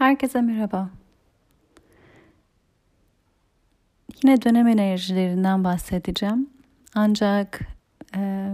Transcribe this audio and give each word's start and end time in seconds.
Herkese 0.00 0.40
merhaba. 0.40 0.90
Yine 4.22 4.42
dönem 4.42 4.66
enerjilerinden 4.66 5.64
bahsedeceğim. 5.64 6.50
Ancak 6.94 7.60
e, 8.16 8.50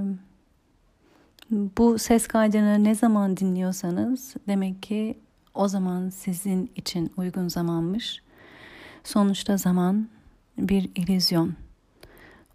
bu 1.51 1.99
ses 1.99 2.27
kaydını 2.27 2.85
ne 2.85 2.95
zaman 2.95 3.37
dinliyorsanız 3.37 4.35
demek 4.49 4.83
ki 4.83 5.19
o 5.55 5.69
zaman 5.69 6.09
sizin 6.09 6.73
için 6.77 7.13
uygun 7.17 7.49
zamanmış. 7.49 8.23
Sonuçta 9.05 9.57
zaman 9.57 10.09
bir 10.59 10.91
illüzyon. 10.95 11.55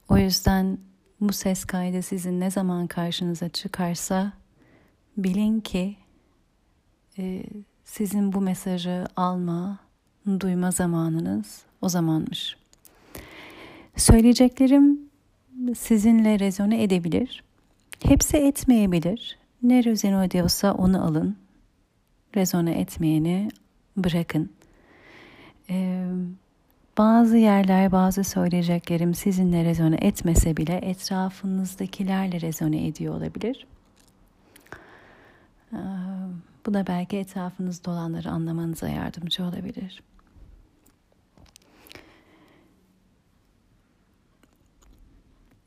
O 0.09 0.17
yüzden 0.17 0.77
bu 1.21 1.33
ses 1.33 1.65
kaydı 1.65 2.01
sizin 2.01 2.39
ne 2.39 2.51
zaman 2.51 2.87
karşınıza 2.87 3.49
çıkarsa 3.49 4.33
bilin 5.17 5.59
ki 5.59 5.97
e, 7.17 7.43
sizin 7.91 8.33
bu 8.33 8.41
mesajı 8.41 9.05
alma, 9.15 9.77
duyma 10.39 10.71
zamanınız 10.71 11.61
o 11.81 11.89
zamanmış. 11.89 12.57
Söyleyeceklerim 13.95 14.99
sizinle 15.77 16.39
rezone 16.39 16.83
edebilir. 16.83 17.43
Hepsi 18.03 18.37
etmeyebilir. 18.37 19.37
Ne 19.63 19.83
rezone 19.83 20.25
ediyorsa 20.25 20.73
onu 20.73 21.05
alın. 21.05 21.37
Rezone 22.35 22.79
etmeyeni 22.79 23.49
bırakın. 23.97 24.51
Ee, 25.69 26.05
bazı 26.97 27.37
yerler, 27.37 27.91
bazı 27.91 28.23
söyleyeceklerim 28.23 29.13
sizinle 29.13 29.65
rezone 29.65 29.97
etmese 30.01 30.57
bile 30.57 30.75
etrafınızdakilerle 30.75 32.41
rezone 32.41 32.87
ediyor 32.87 33.15
olabilir. 33.15 33.67
Ee, 35.73 35.77
bu 36.65 36.73
da 36.73 36.87
belki 36.87 37.17
etrafınızda 37.17 37.91
olanları 37.91 38.29
anlamanıza 38.29 38.89
yardımcı 38.89 39.43
olabilir. 39.43 40.03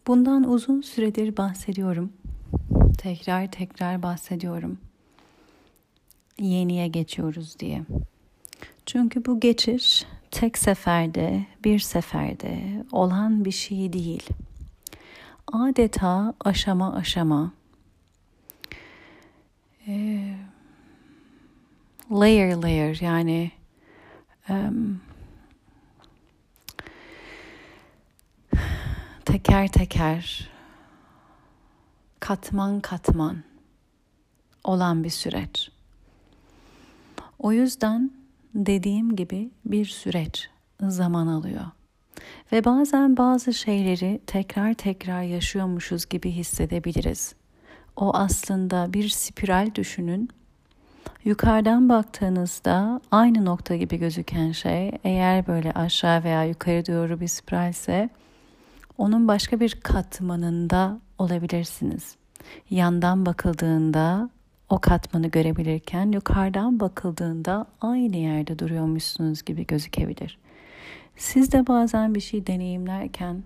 Bundan 0.06 0.51
uzun 0.51 0.81
süredir 0.81 1.36
bahsediyorum. 1.36 2.12
Tekrar 2.98 3.51
tekrar 3.51 4.03
bahsediyorum. 4.03 4.78
Yeniye 6.39 6.89
geçiyoruz 6.89 7.58
diye. 7.58 7.83
Çünkü 8.86 9.25
bu 9.25 9.41
geçiş 9.41 10.06
tek 10.31 10.58
seferde, 10.58 11.47
bir 11.64 11.79
seferde 11.79 12.84
olan 12.92 13.45
bir 13.45 13.51
şey 13.51 13.92
değil. 13.92 14.29
Adeta 15.53 16.34
aşama 16.41 16.95
aşama 16.95 17.53
e, 19.86 20.20
layer 22.10 22.62
layer 22.62 22.98
yani 23.00 23.50
um, 24.48 25.00
teker 29.24 29.69
teker 29.69 30.50
katman 32.20 32.80
katman 32.80 33.42
olan 34.64 35.05
bir 35.05 35.11
süreç. 35.11 35.70
O 37.38 37.52
yüzden 37.52 38.11
dediğim 38.55 39.16
gibi 39.16 39.50
bir 39.64 39.86
süreç 39.86 40.48
zaman 40.80 41.27
alıyor. 41.27 41.64
Ve 42.52 42.64
bazen 42.64 43.16
bazı 43.16 43.55
şeyleri 43.55 44.20
tekrar 44.27 44.74
tekrar 44.74 45.22
yaşıyormuşuz 45.22 46.08
gibi 46.08 46.30
hissedebiliriz. 46.30 47.34
O 47.96 48.14
aslında 48.16 48.92
bir 48.92 49.08
spiral 49.08 49.74
düşünün. 49.74 50.30
Yukarıdan 51.25 51.89
baktığınızda 51.89 53.00
aynı 53.11 53.44
nokta 53.44 53.77
gibi 53.77 53.97
gözüken 53.97 54.53
şey 54.53 54.92
eğer 55.05 55.47
böyle 55.47 55.72
aşağı 55.72 56.25
veya 56.25 56.44
yukarı 56.44 56.86
doğru 56.86 57.20
bir 57.20 57.27
spiralse 57.27 58.11
onun 58.98 59.28
başka 59.28 59.61
bir 59.61 59.80
katmanında 59.83 61.01
olabilirsiniz. 61.18 62.17
Yandan 62.70 63.27
bakıldığında 63.27 64.30
o 64.68 64.79
katmanı 64.79 65.29
görebilirken 65.29 66.12
yukarıdan 66.12 66.80
bakıldığında 66.80 67.67
aynı 67.80 68.17
yerde 68.17 68.58
duruyormuşsunuz 68.58 69.45
gibi 69.45 69.67
gözükebilir. 69.67 70.39
Siz 71.17 71.52
de 71.52 71.67
bazen 71.67 72.14
bir 72.14 72.20
şey 72.20 72.46
deneyimlerken 72.46 73.42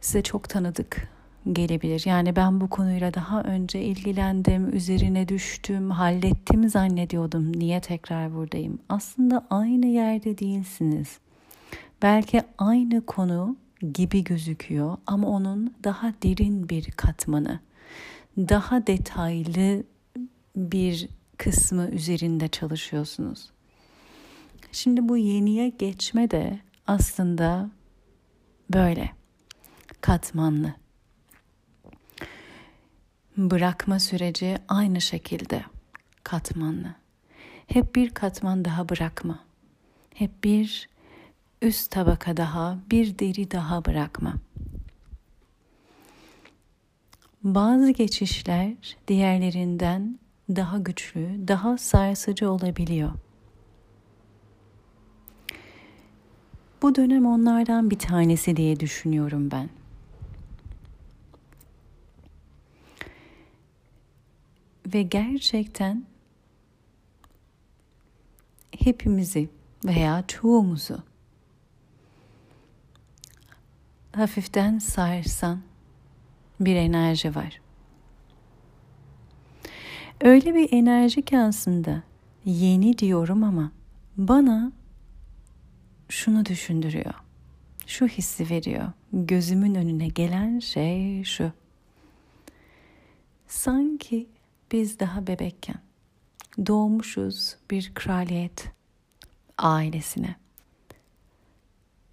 size 0.00 0.22
çok 0.22 0.48
tanıdık 0.48 1.13
gelebilir. 1.52 2.02
Yani 2.06 2.36
ben 2.36 2.60
bu 2.60 2.68
konuyla 2.68 3.14
daha 3.14 3.42
önce 3.42 3.82
ilgilendim, 3.82 4.76
üzerine 4.76 5.28
düştüm, 5.28 5.90
hallettim 5.90 6.68
zannediyordum. 6.68 7.52
Niye 7.58 7.80
tekrar 7.80 8.34
buradayım? 8.34 8.78
Aslında 8.88 9.46
aynı 9.50 9.86
yerde 9.86 10.38
değilsiniz. 10.38 11.18
Belki 12.02 12.42
aynı 12.58 13.06
konu 13.06 13.56
gibi 13.92 14.24
gözüküyor 14.24 14.96
ama 15.06 15.28
onun 15.28 15.74
daha 15.84 16.12
derin 16.22 16.68
bir 16.68 16.90
katmanı, 16.90 17.60
daha 18.38 18.86
detaylı 18.86 19.82
bir 20.56 21.08
kısmı 21.38 21.88
üzerinde 21.88 22.48
çalışıyorsunuz. 22.48 23.50
Şimdi 24.72 25.08
bu 25.08 25.16
yeniye 25.16 25.68
geçme 25.68 26.30
de 26.30 26.58
aslında 26.86 27.70
böyle 28.74 29.10
katmanlı. 30.00 30.83
Bırakma 33.36 33.98
süreci 33.98 34.58
aynı 34.68 35.00
şekilde 35.00 35.64
katmanlı. 36.24 36.94
Hep 37.66 37.94
bir 37.94 38.10
katman 38.10 38.64
daha 38.64 38.88
bırakma. 38.88 39.38
Hep 40.14 40.44
bir 40.44 40.88
üst 41.62 41.90
tabaka 41.90 42.36
daha, 42.36 42.78
bir 42.90 43.18
deri 43.18 43.50
daha 43.50 43.84
bırakma. 43.84 44.34
Bazı 47.42 47.90
geçişler 47.90 48.74
diğerlerinden 49.08 50.18
daha 50.50 50.78
güçlü, 50.78 51.48
daha 51.48 51.78
sarsıcı 51.78 52.50
olabiliyor. 52.50 53.12
Bu 56.82 56.94
dönem 56.94 57.26
onlardan 57.26 57.90
bir 57.90 57.98
tanesi 57.98 58.56
diye 58.56 58.80
düşünüyorum 58.80 59.50
ben. 59.50 59.68
Ve 64.86 65.02
gerçekten 65.02 66.04
hepimizi 68.78 69.48
veya 69.84 70.24
çoğumuzu 70.28 71.02
hafiften 74.12 74.78
sarsan 74.78 75.60
bir 76.60 76.76
enerji 76.76 77.34
var. 77.34 77.60
Öyle 80.20 80.54
bir 80.54 80.72
enerji 80.72 81.22
ki 81.22 81.38
aslında 81.38 82.02
yeni 82.44 82.98
diyorum 82.98 83.44
ama 83.44 83.72
bana 84.16 84.72
şunu 86.08 86.46
düşündürüyor. 86.46 87.14
Şu 87.86 88.06
hissi 88.06 88.50
veriyor. 88.50 88.92
Gözümün 89.12 89.74
önüne 89.74 90.08
gelen 90.08 90.58
şey 90.58 91.24
şu. 91.24 91.52
Sanki 93.46 94.26
biz 94.74 95.00
daha 95.00 95.26
bebekken 95.26 95.80
doğmuşuz 96.66 97.56
bir 97.70 97.92
kraliyet 97.94 98.68
ailesine 99.58 100.36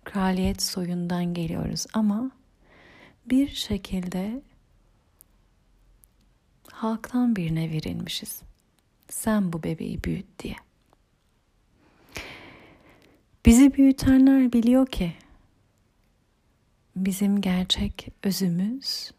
kraliyet 0.03 0.61
soyundan 0.61 1.33
geliyoruz 1.33 1.85
ama 1.94 2.31
bir 3.25 3.47
şekilde 3.47 4.41
halktan 6.72 7.35
birine 7.35 7.72
verilmişiz. 7.72 8.41
Sen 9.09 9.53
bu 9.53 9.64
bebeği 9.64 10.03
büyüt 10.03 10.40
diye. 10.40 10.55
Bizi 13.46 13.73
büyütenler 13.73 14.53
biliyor 14.53 14.87
ki 14.87 15.14
bizim 16.96 17.41
gerçek 17.41 18.07
özümüz 18.23 19.11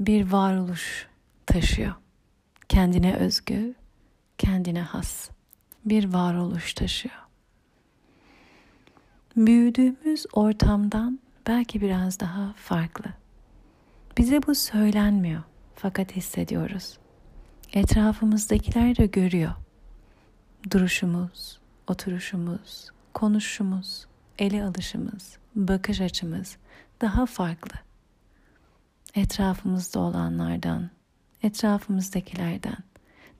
bir 0.00 0.32
varoluş 0.32 1.06
taşıyor. 1.46 1.94
Kendine 2.68 3.16
özgü, 3.16 3.74
kendine 4.38 4.82
has 4.82 5.30
bir 5.84 6.12
varoluş 6.12 6.74
taşıyor 6.74 7.28
büyüdüğümüz 9.46 10.26
ortamdan 10.32 11.20
belki 11.46 11.80
biraz 11.80 12.20
daha 12.20 12.52
farklı. 12.56 13.04
Bize 14.18 14.42
bu 14.46 14.54
söylenmiyor 14.54 15.42
fakat 15.74 16.16
hissediyoruz. 16.16 16.98
Etrafımızdakiler 17.72 18.96
de 18.96 19.06
görüyor. 19.06 19.52
Duruşumuz, 20.70 21.60
oturuşumuz, 21.86 22.90
konuşumuz, 23.14 24.06
ele 24.38 24.64
alışımız, 24.64 25.38
bakış 25.54 26.00
açımız 26.00 26.56
daha 27.00 27.26
farklı. 27.26 27.87
Etrafımızda 29.14 30.00
olanlardan 30.00 30.90
etrafımızdakilerden 31.42 32.76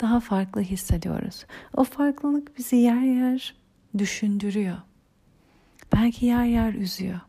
daha 0.01 0.21
farklı 0.21 0.61
hissediyoruz. 0.61 1.45
O 1.77 1.85
farklılık 1.85 2.59
bizi 2.59 2.77
yer 2.77 3.01
yer 3.01 3.55
düşündürüyor. 3.99 4.77
Belki 5.93 6.27
yer 6.27 6.45
yer 6.45 6.75
üzüyor. 6.75 7.21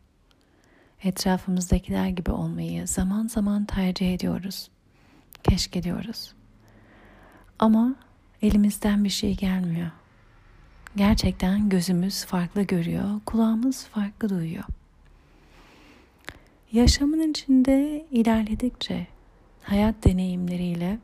Etrafımızdakiler 1.04 2.08
gibi 2.08 2.30
olmayı 2.30 2.88
zaman 2.88 3.26
zaman 3.26 3.64
tercih 3.64 4.14
ediyoruz. 4.14 4.70
Keşke 5.42 5.82
diyoruz. 5.82 6.32
Ama 7.58 7.94
elimizden 8.42 9.04
bir 9.04 9.08
şey 9.08 9.36
gelmiyor. 9.36 9.90
Gerçekten 10.96 11.68
gözümüz 11.68 12.24
farklı 12.24 12.62
görüyor, 12.62 13.20
kulağımız 13.26 13.84
farklı 13.84 14.28
duyuyor. 14.28 14.64
Yaşamın 16.72 17.30
içinde 17.30 18.06
ilerledikçe 18.10 19.06
hayat 19.62 20.04
deneyimleriyle 20.04 20.98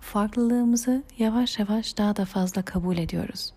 farklılığımızı 0.00 1.02
yavaş 1.18 1.58
yavaş 1.58 1.98
daha 1.98 2.16
da 2.16 2.24
fazla 2.24 2.62
kabul 2.62 2.98
ediyoruz. 2.98 3.52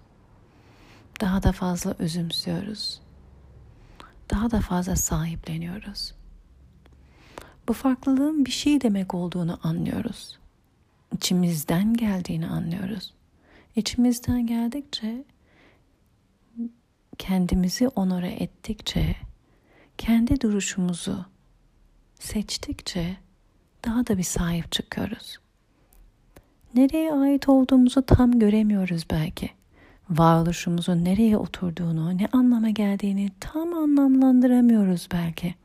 Daha 1.21 1.43
da 1.43 1.51
fazla 1.51 1.95
özümsüyoruz. 1.99 3.01
Daha 4.31 4.51
da 4.51 4.61
fazla 4.61 4.95
sahipleniyoruz. 4.95 6.13
Bu 7.67 7.73
farklılığın 7.73 8.45
bir 8.45 8.51
şey 8.51 8.81
demek 8.81 9.13
olduğunu 9.13 9.59
anlıyoruz. 9.63 10.39
İçimizden 11.13 11.93
geldiğini 11.93 12.47
anlıyoruz. 12.47 13.13
İçimizden 13.75 14.47
geldikçe 14.47 15.23
kendimizi 17.17 17.88
onore 17.88 18.31
ettikçe 18.31 19.15
kendi 20.01 20.42
duruşumuzu 20.42 21.25
seçtikçe 22.19 23.18
daha 23.86 24.07
da 24.07 24.18
bir 24.18 24.24
sahip 24.24 24.71
çıkıyoruz. 24.71 25.38
Nereye 26.75 27.13
ait 27.13 27.50
olduğumuzu 27.50 28.06
tam 28.06 28.39
göremiyoruz 28.39 29.06
belki. 29.12 29.50
Varoluşumuzun 30.09 31.06
nereye 31.06 31.38
oturduğunu, 31.38 32.18
ne 32.18 32.27
anlama 32.33 32.69
geldiğini 32.69 33.30
tam 33.39 33.74
anlamlandıramıyoruz 33.74 35.07
belki. 35.12 35.56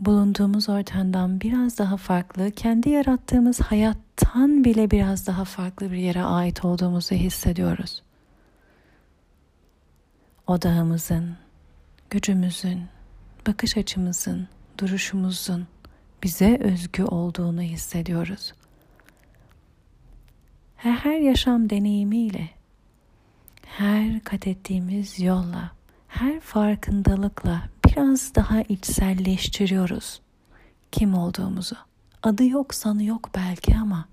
Bulunduğumuz 0.00 0.68
ortamdan 0.68 1.40
biraz 1.40 1.78
daha 1.78 1.96
farklı, 1.96 2.50
kendi 2.50 2.88
yarattığımız 2.88 3.60
hayattan 3.60 4.64
bile 4.64 4.90
biraz 4.90 5.26
daha 5.26 5.44
farklı 5.44 5.92
bir 5.92 5.96
yere 5.96 6.22
ait 6.22 6.64
olduğumuzu 6.64 7.14
hissediyoruz 7.14 8.02
odağımızın, 10.46 11.36
gücümüzün, 12.10 12.84
bakış 13.46 13.76
açımızın, 13.76 14.48
duruşumuzun 14.78 15.66
bize 16.22 16.56
özgü 16.56 17.04
olduğunu 17.04 17.62
hissediyoruz. 17.62 18.52
Her, 20.76 20.92
her 20.92 21.18
yaşam 21.18 21.70
deneyimiyle, 21.70 22.50
her 23.66 24.20
kat 24.20 24.46
ettiğimiz 24.46 25.20
yolla, 25.20 25.72
her 26.08 26.40
farkındalıkla 26.40 27.62
biraz 27.86 28.34
daha 28.34 28.62
içselleştiriyoruz 28.62 30.20
kim 30.92 31.14
olduğumuzu. 31.14 31.76
Adı 32.22 32.44
yok, 32.44 32.74
sanı 32.74 33.04
yok 33.04 33.30
belki 33.34 33.76
ama 33.76 34.08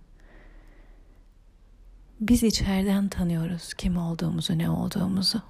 biz 2.20 2.44
içeriden 2.44 3.10
tanıyoruz 3.10 3.74
kim 3.74 3.98
olduğumuzu, 3.98 4.58
ne 4.58 4.70
olduğumuzu 4.70 5.42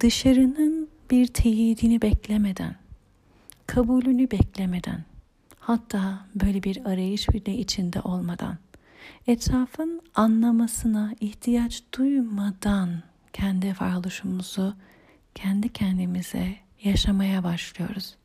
dışarının 0.00 0.88
bir 1.10 1.26
teyidini 1.26 2.02
beklemeden, 2.02 2.76
kabulünü 3.66 4.30
beklemeden, 4.30 5.04
hatta 5.58 6.26
böyle 6.34 6.62
bir 6.62 6.86
arayış 6.86 7.28
bile 7.28 7.54
içinde 7.54 8.00
olmadan, 8.00 8.58
etrafın 9.26 10.00
anlamasına 10.14 11.14
ihtiyaç 11.20 11.82
duymadan 11.98 13.02
kendi 13.32 13.74
varoluşumuzu 13.80 14.74
kendi 15.34 15.68
kendimize 15.68 16.56
yaşamaya 16.82 17.44
başlıyoruz. 17.44 18.16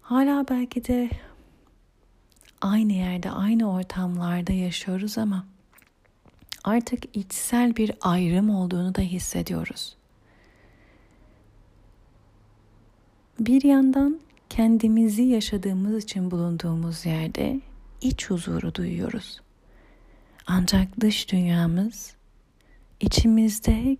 Hala 0.00 0.48
belki 0.48 0.84
de 0.84 1.10
aynı 2.60 2.92
yerde, 2.92 3.30
aynı 3.30 3.72
ortamlarda 3.72 4.52
yaşıyoruz 4.52 5.18
ama 5.18 5.46
artık 6.64 7.16
içsel 7.16 7.76
bir 7.76 7.92
ayrım 8.00 8.50
olduğunu 8.50 8.94
da 8.94 9.02
hissediyoruz. 9.02 9.96
Bir 13.40 13.64
yandan 13.64 14.20
kendimizi 14.50 15.22
yaşadığımız 15.22 16.04
için 16.04 16.30
bulunduğumuz 16.30 17.06
yerde 17.06 17.60
iç 18.00 18.30
huzuru 18.30 18.74
duyuyoruz. 18.74 19.40
Ancak 20.46 21.00
dış 21.00 21.32
dünyamız 21.32 22.14
içimizde 23.00 23.96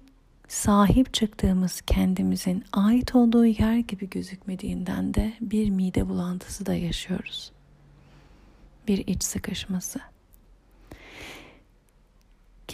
sahip 0.49 1.15
çıktığımız 1.15 1.81
kendimizin 1.81 2.65
ait 2.73 3.15
olduğu 3.15 3.47
yer 3.47 3.77
gibi 3.77 4.11
gözükmediğinden 4.11 5.15
de 5.15 5.33
bir 5.41 5.71
mide 5.71 6.09
bulantısı 6.09 6.67
da 6.67 6.75
yaşıyoruz. 6.75 7.53
Bir 8.89 9.07
iç 9.07 9.23
sıkışması 9.25 10.01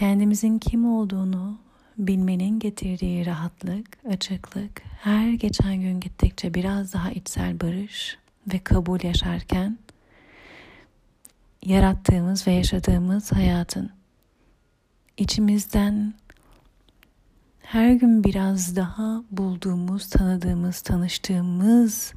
kendimizin 0.00 0.58
kim 0.58 0.93
olduğunu 0.93 1.58
bilmenin 1.99 2.58
getirdiği 2.58 3.26
rahatlık, 3.26 3.99
açıklık 4.12 4.82
her 5.00 5.32
geçen 5.32 5.81
gün 5.81 6.00
gittikçe 6.00 6.55
biraz 6.55 6.93
daha 6.93 7.11
içsel 7.11 7.61
barış 7.61 8.19
ve 8.52 8.58
kabul 8.58 8.99
yaşarken 9.02 9.79
yarattığımız 11.64 12.47
ve 12.47 12.52
yaşadığımız 12.52 13.32
hayatın 13.32 13.91
içimizden 15.17 16.14
her 17.62 17.93
gün 17.93 18.25
biraz 18.25 18.76
daha 18.76 19.23
bulduğumuz, 19.31 20.08
tanıdığımız, 20.08 20.81
tanıştığımız 20.81 22.12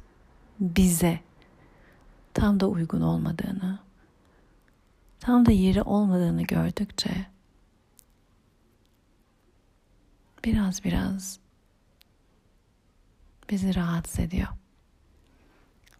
bize 0.60 1.20
tam 2.34 2.60
da 2.60 2.68
uygun 2.68 3.00
olmadığını, 3.00 3.78
tam 5.20 5.46
da 5.46 5.52
yeri 5.52 5.82
olmadığını 5.82 6.42
gördükçe 6.42 7.33
biraz 10.44 10.84
biraz 10.84 11.38
bizi 13.50 13.74
rahatsız 13.74 14.20
ediyor. 14.20 14.48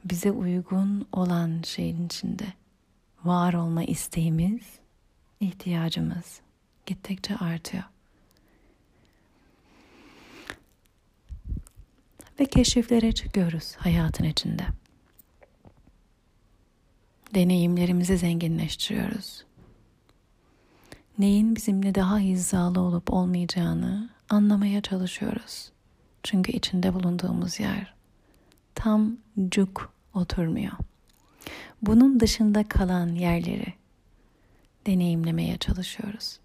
Bize 0.04 0.30
uygun 0.30 1.08
olan 1.12 1.62
şeyin 1.62 2.06
içinde 2.06 2.46
var 3.24 3.54
olma 3.54 3.84
isteğimiz, 3.84 4.62
ihtiyacımız 5.40 6.40
gittikçe 6.86 7.36
artıyor. 7.36 7.84
Ve 12.40 12.44
keşiflere 12.44 13.12
çıkıyoruz 13.12 13.74
hayatın 13.76 14.24
içinde. 14.24 14.66
Deneyimlerimizi 17.34 18.18
zenginleştiriyoruz. 18.18 19.44
Neyin 21.18 21.56
bizimle 21.56 21.94
daha 21.94 22.18
hizalı 22.18 22.80
olup 22.80 23.12
olmayacağını 23.12 24.13
anlamaya 24.28 24.80
çalışıyoruz. 24.80 25.72
Çünkü 26.22 26.52
içinde 26.52 26.94
bulunduğumuz 26.94 27.60
yer 27.60 27.94
tam 28.74 29.16
cuk 29.48 29.92
oturmuyor. 30.14 30.72
Bunun 31.82 32.20
dışında 32.20 32.68
kalan 32.68 33.08
yerleri 33.08 33.74
deneyimlemeye 34.86 35.56
çalışıyoruz. 35.56 36.38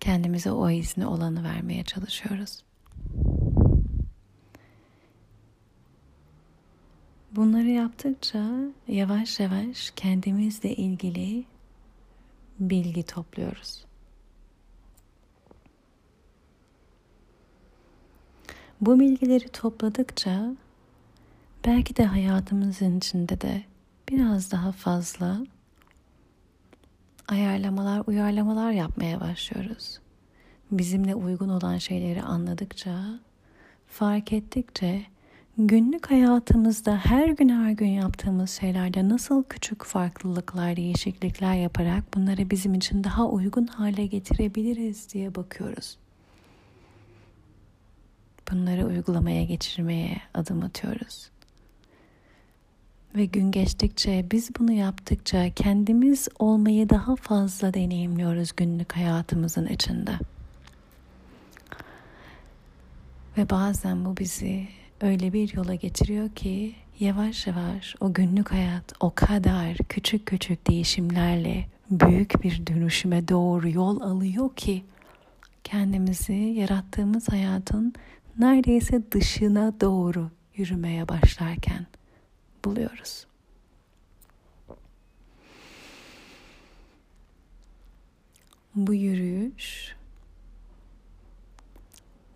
Kendimize 0.00 0.50
o 0.52 0.70
izni 0.70 1.06
olanı 1.06 1.44
vermeye 1.44 1.84
çalışıyoruz. 1.84 2.64
Bunları 7.32 7.68
yaptıkça 7.68 8.50
yavaş 8.88 9.40
yavaş 9.40 9.92
kendimizle 9.96 10.76
ilgili 10.76 11.44
bilgi 12.60 13.02
topluyoruz. 13.02 13.84
Bu 18.82 19.00
bilgileri 19.00 19.48
topladıkça 19.48 20.54
belki 21.66 21.96
de 21.96 22.04
hayatımızın 22.04 22.98
içinde 22.98 23.40
de 23.40 23.62
biraz 24.08 24.52
daha 24.52 24.72
fazla 24.72 25.40
ayarlamalar, 27.28 28.02
uyarlamalar 28.06 28.72
yapmaya 28.72 29.20
başlıyoruz. 29.20 29.98
Bizimle 30.70 31.14
uygun 31.14 31.48
olan 31.48 31.78
şeyleri 31.78 32.22
anladıkça, 32.22 33.20
fark 33.86 34.32
ettikçe 34.32 35.02
günlük 35.58 36.10
hayatımızda 36.10 36.96
her 36.96 37.28
gün 37.28 37.48
her 37.48 37.70
gün 37.70 37.88
yaptığımız 37.88 38.50
şeylerde 38.50 39.08
nasıl 39.08 39.44
küçük 39.44 39.84
farklılıklar, 39.84 40.76
değişiklikler 40.76 41.54
yaparak 41.54 42.14
bunları 42.14 42.50
bizim 42.50 42.74
için 42.74 43.04
daha 43.04 43.28
uygun 43.28 43.66
hale 43.66 44.06
getirebiliriz 44.06 45.12
diye 45.12 45.34
bakıyoruz. 45.34 46.01
Bunları 48.52 48.86
uygulamaya 48.86 49.44
geçirmeye 49.44 50.20
adım 50.34 50.62
atıyoruz. 50.62 51.30
Ve 53.16 53.24
gün 53.24 53.50
geçtikçe 53.50 54.26
biz 54.30 54.50
bunu 54.58 54.72
yaptıkça 54.72 55.50
kendimiz 55.50 56.28
olmayı 56.38 56.88
daha 56.88 57.16
fazla 57.16 57.74
deneyimliyoruz 57.74 58.52
günlük 58.56 58.96
hayatımızın 58.96 59.66
içinde. 59.66 60.12
Ve 63.36 63.50
bazen 63.50 64.04
bu 64.04 64.16
bizi 64.16 64.68
öyle 65.00 65.32
bir 65.32 65.54
yola 65.54 65.74
getiriyor 65.74 66.30
ki 66.30 66.74
yavaş 67.00 67.46
yavaş 67.46 67.96
o 68.00 68.12
günlük 68.12 68.52
hayat 68.52 68.92
o 69.00 69.12
kadar 69.14 69.76
küçük 69.76 70.26
küçük 70.26 70.68
değişimlerle 70.68 71.66
büyük 71.90 72.42
bir 72.42 72.66
dönüşüme 72.66 73.28
doğru 73.28 73.68
yol 73.68 74.00
alıyor 74.00 74.56
ki 74.56 74.84
kendimizi 75.64 76.32
yarattığımız 76.32 77.28
hayatın 77.28 77.94
neredeyse 78.42 79.12
dışına 79.12 79.80
doğru 79.80 80.30
yürümeye 80.56 81.08
başlarken 81.08 81.86
buluyoruz. 82.64 83.26
Bu 88.74 88.94
yürüyüş 88.94 89.96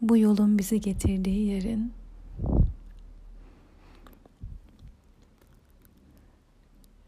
bu 0.01 0.17
yolun 0.17 0.59
bizi 0.59 0.81
getirdiği 0.81 1.47
yerin 1.47 1.93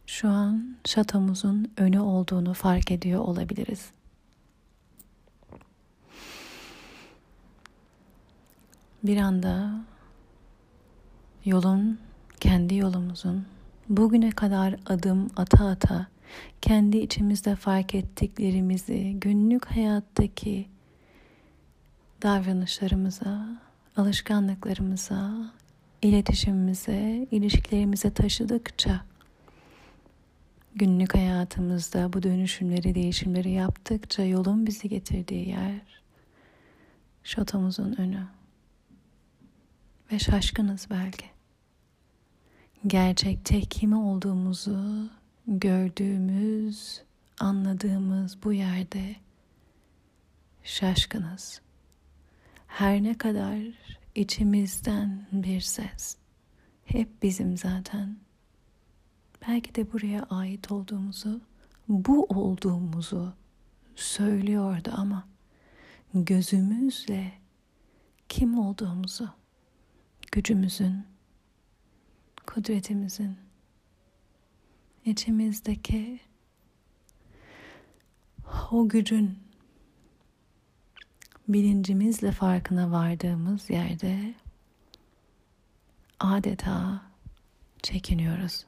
şu 0.06 0.28
an 0.28 0.76
şatomuzun 0.84 1.72
önü 1.76 2.00
olduğunu 2.00 2.54
fark 2.54 2.90
ediyor 2.90 3.20
olabiliriz. 3.20 3.97
Bir 9.04 9.16
anda 9.16 9.70
yolun, 11.44 11.98
kendi 12.40 12.74
yolumuzun 12.74 13.46
bugüne 13.88 14.30
kadar 14.30 14.76
adım 14.86 15.30
ata 15.36 15.68
ata 15.68 16.06
kendi 16.62 16.98
içimizde 16.98 17.56
fark 17.56 17.94
ettiklerimizi 17.94 19.16
günlük 19.20 19.66
hayattaki 19.66 20.68
davranışlarımıza, 22.22 23.60
alışkanlıklarımıza, 23.96 25.52
iletişimimize, 26.02 27.26
ilişkilerimize 27.30 28.10
taşıdıkça 28.10 29.00
günlük 30.74 31.14
hayatımızda 31.14 32.12
bu 32.12 32.22
dönüşümleri, 32.22 32.94
değişimleri 32.94 33.50
yaptıkça 33.50 34.22
yolun 34.22 34.66
bizi 34.66 34.88
getirdiği 34.88 35.48
yer 35.48 35.80
şatomuzun 37.24 37.94
önü. 37.98 38.37
Ve 40.12 40.18
şaşkınız 40.18 40.86
belki. 40.90 41.26
Gerçekte 42.86 43.60
kim 43.60 43.92
olduğumuzu 43.92 45.10
gördüğümüz, 45.46 47.02
anladığımız 47.40 48.42
bu 48.42 48.52
yerde 48.52 49.16
şaşkınız. 50.64 51.60
Her 52.66 53.02
ne 53.02 53.18
kadar 53.18 53.58
içimizden 54.14 55.26
bir 55.32 55.60
ses 55.60 56.16
hep 56.84 57.22
bizim 57.22 57.56
zaten 57.56 58.16
belki 59.48 59.74
de 59.74 59.92
buraya 59.92 60.22
ait 60.22 60.72
olduğumuzu, 60.72 61.40
bu 61.88 62.24
olduğumuzu 62.24 63.32
söylüyordu 63.96 64.90
ama 64.96 65.28
gözümüzle 66.14 67.32
kim 68.28 68.58
olduğumuzu, 68.58 69.28
gücümüzün, 70.32 71.04
kudretimizin, 72.46 73.36
içimizdeki 75.04 76.20
o 78.70 78.88
gücün 78.88 79.38
bilincimizle 81.48 82.32
farkına 82.32 82.90
vardığımız 82.90 83.70
yerde 83.70 84.34
adeta 86.20 87.02
çekiniyoruz 87.82 88.66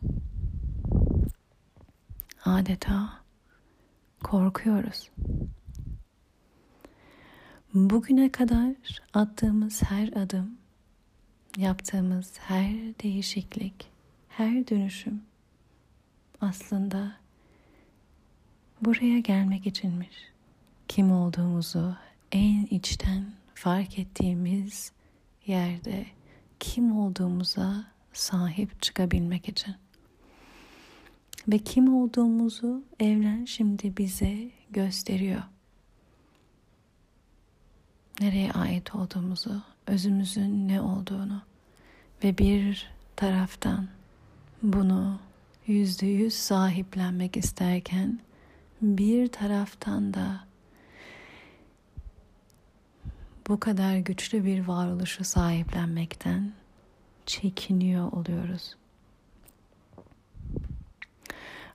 adeta 2.44 3.20
korkuyoruz. 4.22 5.10
Bugüne 7.74 8.32
kadar 8.32 8.74
attığımız 9.14 9.82
her 9.82 10.08
adım, 10.08 10.58
yaptığımız 11.56 12.38
her 12.38 12.70
değişiklik, 13.02 13.88
her 14.28 14.68
dönüşüm 14.68 15.22
aslında 16.40 17.12
buraya 18.80 19.18
gelmek 19.18 19.66
içinmiş. 19.66 20.30
Kim 20.88 21.12
olduğumuzu 21.12 21.96
en 22.32 22.66
içten 22.70 23.32
fark 23.54 23.98
ettiğimiz 23.98 24.92
yerde 25.46 26.06
kim 26.60 26.98
olduğumuza 26.98 27.84
sahip 28.12 28.82
çıkabilmek 28.82 29.48
için 29.48 29.74
ve 31.48 31.58
kim 31.58 31.94
olduğumuzu 31.94 32.84
evren 33.00 33.44
şimdi 33.44 33.96
bize 33.96 34.50
gösteriyor. 34.70 35.42
Nereye 38.20 38.52
ait 38.52 38.94
olduğumuzu, 38.94 39.62
özümüzün 39.86 40.68
ne 40.68 40.80
olduğunu 40.80 41.42
ve 42.24 42.38
bir 42.38 42.90
taraftan 43.16 43.88
bunu 44.62 45.18
yüzde 45.66 46.06
yüz 46.06 46.34
sahiplenmek 46.34 47.36
isterken 47.36 48.20
bir 48.82 49.28
taraftan 49.28 50.14
da 50.14 50.44
bu 53.48 53.60
kadar 53.60 53.96
güçlü 53.96 54.44
bir 54.44 54.66
varoluşu 54.66 55.24
sahiplenmekten 55.24 56.52
çekiniyor 57.26 58.12
oluyoruz. 58.12 58.76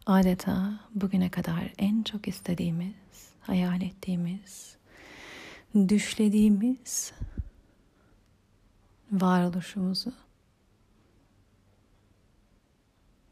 Adeta 0.06 0.80
bugüne 0.96 1.30
kadar 1.30 1.74
en 1.78 2.04
çok 2.04 2.28
istediğimiz, 2.28 2.94
hayal 3.42 3.82
ettiğimiz, 3.82 4.76
düşlediğimiz 5.88 7.14
varoluşumuzu 9.22 10.14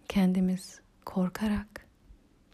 kendimiz 0.10 0.80
korkarak 1.06 1.88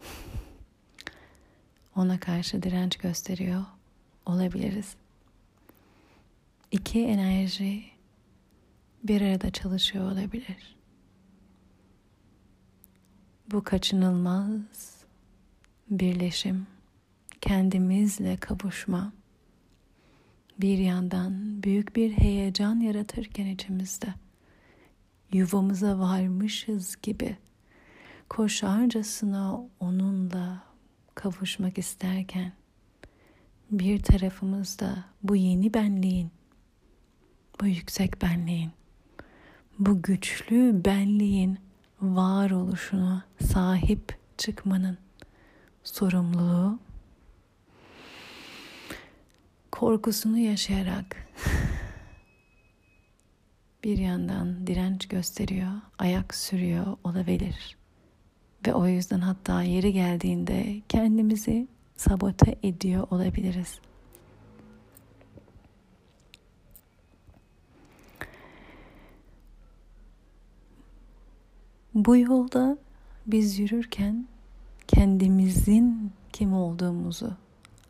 ona 1.96 2.20
karşı 2.20 2.62
direnç 2.62 2.96
gösteriyor 2.96 3.64
olabiliriz. 4.26 4.94
İki 6.70 7.04
enerji 7.04 7.84
bir 9.04 9.20
arada 9.20 9.50
çalışıyor 9.50 10.12
olabilir. 10.12 10.76
Bu 13.52 13.64
kaçınılmaz 13.64 15.04
birleşim, 15.90 16.66
kendimizle 17.40 18.36
kavuşma 18.36 19.12
bir 20.60 20.78
yandan 20.78 21.62
büyük 21.62 21.96
bir 21.96 22.12
heyecan 22.12 22.80
yaratırken 22.80 23.46
içimizde 23.46 24.14
yuvamıza 25.32 25.98
varmışız 25.98 26.96
gibi 27.02 27.36
koşarcasına 28.28 29.60
onunla 29.80 30.62
kavuşmak 31.14 31.78
isterken 31.78 32.52
bir 33.70 34.02
tarafımızda 34.02 35.04
bu 35.22 35.36
yeni 35.36 35.74
benliğin, 35.74 36.30
bu 37.60 37.66
yüksek 37.66 38.22
benliğin, 38.22 38.70
bu 39.78 40.02
güçlü 40.02 40.84
benliğin 40.84 41.58
varoluşuna 42.00 43.24
sahip 43.40 44.18
çıkmanın 44.38 44.98
sorumluluğu 45.84 46.78
korkusunu 49.72 50.38
yaşayarak 50.38 51.16
bir 53.84 53.98
yandan 53.98 54.66
direnç 54.66 55.08
gösteriyor, 55.08 55.72
ayak 55.98 56.34
sürüyor 56.34 56.96
olabilir. 57.04 57.76
Ve 58.66 58.74
o 58.74 58.86
yüzden 58.86 59.20
hatta 59.20 59.62
yeri 59.62 59.92
geldiğinde 59.92 60.82
kendimizi 60.88 61.68
sabote 61.96 62.58
ediyor 62.62 63.06
olabiliriz. 63.10 63.80
Bu 71.94 72.16
yolda 72.16 72.78
biz 73.26 73.58
yürürken 73.58 74.28
kendimizin 74.88 76.12
kim 76.32 76.52
olduğumuzu 76.54 77.36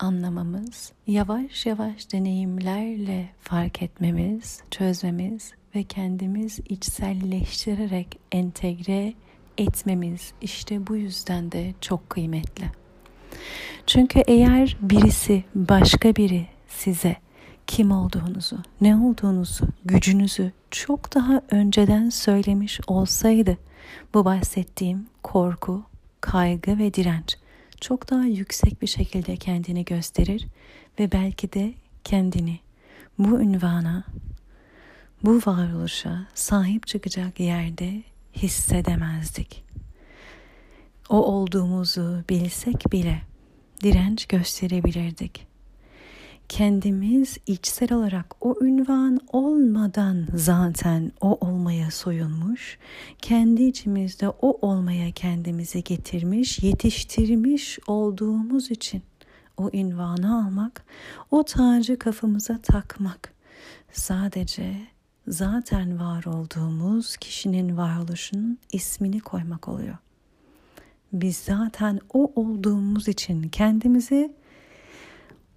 anlamamız, 0.01 0.93
yavaş 1.07 1.67
yavaş 1.67 2.13
deneyimlerle 2.13 3.29
fark 3.41 3.83
etmemiz, 3.83 4.63
çözmemiz 4.71 5.53
ve 5.75 5.83
kendimiz 5.83 6.61
içselleştirerek 6.69 8.19
entegre 8.33 9.15
etmemiz 9.59 10.33
işte 10.41 10.87
bu 10.87 10.97
yüzden 10.97 11.53
de 11.53 11.75
çok 11.81 12.11
kıymetli. 12.11 12.65
Çünkü 13.87 14.21
eğer 14.27 14.77
birisi 14.81 15.45
başka 15.55 16.17
biri 16.17 16.47
size 16.69 17.17
kim 17.67 17.91
olduğunuzu, 17.91 18.59
ne 18.81 18.97
olduğunuzu, 18.97 19.69
gücünüzü 19.85 20.53
çok 20.71 21.15
daha 21.15 21.43
önceden 21.51 22.11
söylemiş 22.11 22.81
olsaydı 22.87 23.59
bu 24.15 24.25
bahsettiğim 24.25 25.07
korku, 25.23 25.83
kaygı 26.21 26.79
ve 26.79 26.95
direnç 26.95 27.40
çok 27.81 28.11
daha 28.11 28.25
yüksek 28.25 28.83
bir 28.83 28.87
şekilde 28.87 29.37
kendini 29.37 29.85
gösterir 29.85 30.47
ve 30.99 31.13
belki 31.13 31.53
de 31.53 31.75
kendini 32.05 32.59
bu 33.19 33.41
ünvana, 33.41 34.05
bu 35.25 35.41
varoluşa 35.47 36.27
sahip 36.35 36.87
çıkacak 36.87 37.41
yerde 37.41 38.03
hissedemezdik. 38.37 39.65
O 41.09 41.25
olduğumuzu 41.25 42.25
bilsek 42.29 42.93
bile 42.93 43.23
direnç 43.83 44.27
gösterebilirdik 44.27 45.50
kendimiz 46.51 47.39
içsel 47.47 47.93
olarak 47.93 48.35
o 48.41 48.57
ünvan 48.61 49.21
olmadan 49.33 50.27
zaten 50.35 51.13
o 51.21 51.47
olmaya 51.47 51.91
soyunmuş, 51.91 52.79
kendi 53.19 53.63
içimizde 53.63 54.29
o 54.29 54.69
olmaya 54.69 55.13
kendimizi 55.13 55.85
getirmiş, 55.85 56.59
yetiştirmiş 56.63 57.79
olduğumuz 57.87 58.71
için 58.71 59.03
o 59.57 59.71
ünvanı 59.73 60.47
almak, 60.47 60.85
o 61.31 61.45
tacı 61.45 61.99
kafamıza 61.99 62.59
takmak 62.59 63.33
sadece 63.93 64.77
zaten 65.29 66.01
var 66.01 66.25
olduğumuz 66.25 67.17
kişinin 67.17 67.77
varoluşunun 67.77 68.59
ismini 68.73 69.21
koymak 69.21 69.69
oluyor. 69.69 69.97
Biz 71.13 71.37
zaten 71.37 72.01
o 72.15 72.33
olduğumuz 72.35 73.09
için 73.09 73.43
kendimizi 73.43 74.40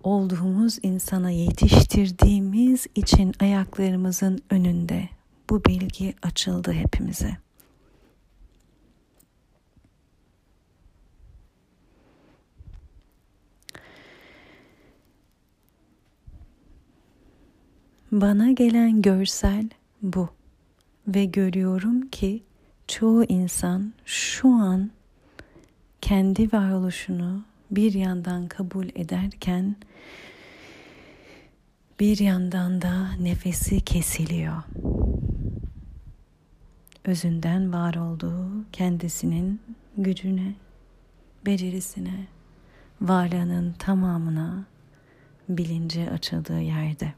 olduğumuz 0.03 0.79
insana 0.83 1.31
yetiştirdiğimiz 1.31 2.87
için 2.95 3.33
ayaklarımızın 3.39 4.39
önünde 4.49 5.09
bu 5.49 5.65
bilgi 5.65 6.13
açıldı 6.21 6.73
hepimize. 6.73 7.37
Bana 18.11 18.51
gelen 18.51 19.01
görsel 19.01 19.69
bu 20.01 20.29
ve 21.07 21.25
görüyorum 21.25 22.09
ki 22.09 22.43
çoğu 22.87 23.23
insan 23.23 23.93
şu 24.05 24.49
an 24.49 24.91
kendi 26.01 26.53
varoluşunu 26.53 27.43
bir 27.75 27.93
yandan 27.93 28.47
kabul 28.47 28.89
ederken 28.95 29.75
bir 31.99 32.19
yandan 32.19 32.81
da 32.81 33.15
nefesi 33.19 33.81
kesiliyor. 33.81 34.63
Özünden 37.05 37.73
var 37.73 37.95
olduğu 37.95 38.65
kendisinin 38.71 39.61
gücüne, 39.97 40.55
becerisine, 41.45 42.27
varlığının 43.01 43.73
tamamına 43.73 44.65
bilinci 45.49 46.09
açıldığı 46.09 46.61
yerde. 46.61 47.13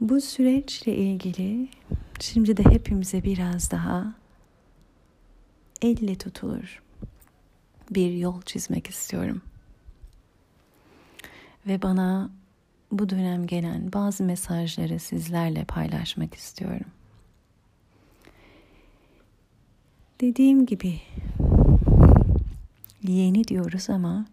Bu 0.00 0.20
süreçle 0.20 0.96
ilgili 0.96 1.68
şimdi 2.20 2.56
de 2.56 2.62
hepimize 2.64 3.24
biraz 3.24 3.70
daha 3.70 4.21
elle 5.82 6.18
tutulur 6.18 6.82
bir 7.90 8.12
yol 8.12 8.42
çizmek 8.42 8.86
istiyorum. 8.86 9.42
Ve 11.66 11.82
bana 11.82 12.30
bu 12.92 13.08
dönem 13.08 13.46
gelen 13.46 13.92
bazı 13.92 14.24
mesajları 14.24 14.98
sizlerle 14.98 15.64
paylaşmak 15.64 16.34
istiyorum. 16.34 16.86
Dediğim 20.20 20.66
gibi 20.66 21.00
yeni 23.02 23.44
diyoruz 23.44 23.90
ama 23.90 24.26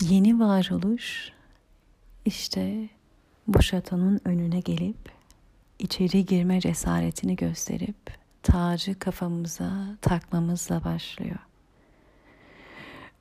yeni 0.00 0.40
varoluş 0.40 1.32
işte 2.24 2.88
bu 3.48 3.62
şatonun 3.62 4.20
önüne 4.24 4.60
gelip 4.60 5.12
içeri 5.78 6.26
girme 6.26 6.60
cesaretini 6.60 7.36
gösterip 7.36 8.21
tacı 8.42 8.98
kafamıza 8.98 9.96
takmamızla 10.00 10.84
başlıyor. 10.84 11.38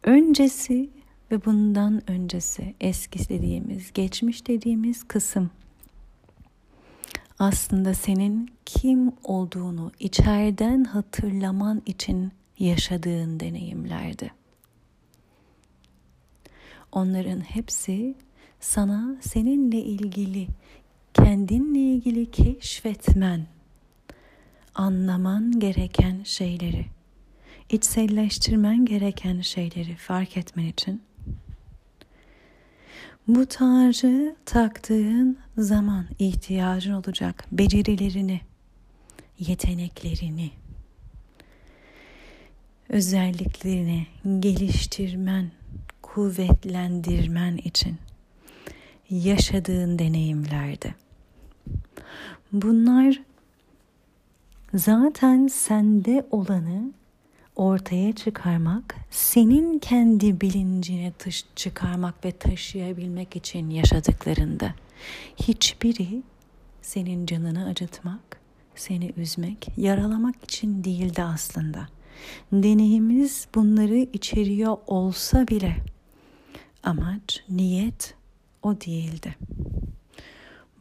Öncesi 0.03 0.89
ve 1.31 1.45
bundan 1.45 2.11
öncesi 2.11 2.75
eski 2.81 3.29
dediğimiz, 3.29 3.93
geçmiş 3.93 4.47
dediğimiz 4.47 5.03
kısım 5.03 5.49
aslında 7.41 7.93
senin 7.93 8.49
kim 8.65 9.11
olduğunu 9.23 9.91
içeriden 9.99 10.83
hatırlaman 10.83 11.81
için 11.85 12.31
yaşadığın 12.59 13.39
deneyimlerdi. 13.39 14.31
Onların 16.91 17.39
hepsi 17.39 18.15
sana 18.59 19.15
seninle 19.21 19.77
ilgili, 19.77 20.47
kendinle 21.13 21.79
ilgili 21.79 22.31
keşfetmen 22.31 23.47
anlaman 24.75 25.59
gereken 25.59 26.23
şeyleri, 26.23 26.85
içselleştirmen 27.69 28.85
gereken 28.85 29.41
şeyleri 29.41 29.95
fark 29.95 30.37
etmen 30.37 30.65
için 30.65 31.01
bu 33.27 33.45
tacı 33.45 34.35
taktığın 34.45 35.37
zaman 35.57 36.05
ihtiyacın 36.19 36.93
olacak 36.93 37.45
becerilerini, 37.51 38.41
yeteneklerini, 39.39 40.51
özelliklerini 42.89 44.07
geliştirmen, 44.39 45.51
kuvvetlendirmen 46.01 47.57
için 47.57 47.97
yaşadığın 49.09 49.99
deneyimlerdi. 49.99 50.95
Bunlar 52.51 53.21
zaten 54.73 55.47
sende 55.47 56.25
olanı 56.31 56.91
ortaya 57.55 58.13
çıkarmak, 58.13 58.95
senin 59.11 59.79
kendi 59.79 60.41
bilincine 60.41 61.13
taş 61.19 61.45
çıkarmak 61.55 62.25
ve 62.25 62.31
taşıyabilmek 62.31 63.35
için 63.35 63.69
yaşadıklarında 63.69 64.73
hiçbiri 65.37 66.23
senin 66.81 67.25
canını 67.25 67.67
acıtmak, 67.67 68.39
seni 68.75 69.13
üzmek, 69.17 69.67
yaralamak 69.77 70.43
için 70.43 70.83
değildi 70.83 71.23
aslında. 71.23 71.87
Deneyimiz 72.51 73.47
bunları 73.55 73.95
içeriyor 73.95 74.77
olsa 74.87 75.47
bile 75.47 75.75
amaç, 76.83 77.43
niyet 77.49 78.15
o 78.63 78.81
değildi. 78.81 79.35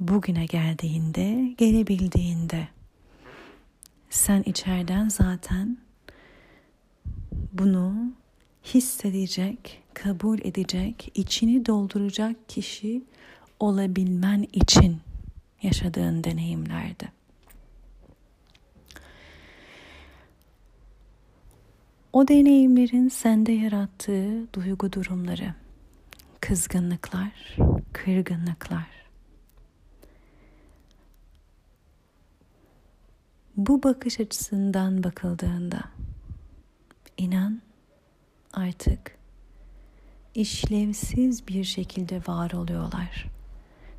Bugüne 0.00 0.46
geldiğinde, 0.46 1.54
gelebildiğinde 1.58 2.68
sen 4.10 4.42
içeriden 4.42 5.08
zaten 5.08 5.78
bunu 7.52 8.12
hissedecek, 8.64 9.82
kabul 9.94 10.38
edecek, 10.38 11.12
içini 11.14 11.66
dolduracak 11.66 12.48
kişi 12.48 13.04
olabilmen 13.60 14.46
için 14.52 15.00
yaşadığın 15.62 16.24
deneyimlerdi. 16.24 17.20
O 22.12 22.28
deneyimlerin 22.28 23.08
sende 23.08 23.52
yarattığı 23.52 24.52
duygu 24.52 24.92
durumları, 24.92 25.54
kızgınlıklar, 26.40 27.56
kırgınlıklar, 27.92 28.99
Bu 33.60 33.82
bakış 33.82 34.20
açısından 34.20 35.04
bakıldığında 35.04 35.80
inan 37.16 37.62
artık 38.52 39.18
işlevsiz 40.34 41.48
bir 41.48 41.64
şekilde 41.64 42.22
var 42.26 42.50
oluyorlar 42.52 43.26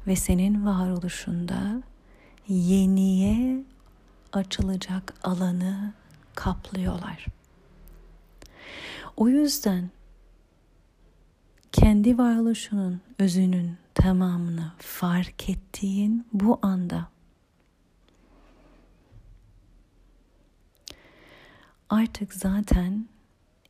ve 0.07 0.15
senin 0.15 0.65
varoluşunda 0.65 1.83
yeniye 2.47 3.63
açılacak 4.33 5.13
alanı 5.23 5.93
kaplıyorlar. 6.35 7.25
O 9.17 9.27
yüzden 9.27 9.89
kendi 11.71 12.17
varoluşunun, 12.17 13.01
özünün 13.19 13.77
tamamını 13.93 14.71
fark 14.77 15.49
ettiğin 15.49 16.27
bu 16.33 16.59
anda 16.61 17.10
artık 21.91 22.33
zaten 22.33 23.05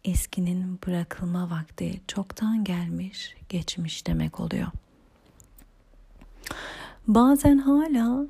eskinin 0.04 0.80
bırakılma 0.88 1.50
vakti 1.50 2.02
çoktan 2.08 2.64
gelmiş, 2.64 3.36
geçmiş 3.50 4.08
demek 4.08 4.40
oluyor. 4.40 4.68
Bazen 7.08 7.58
hala 7.58 8.26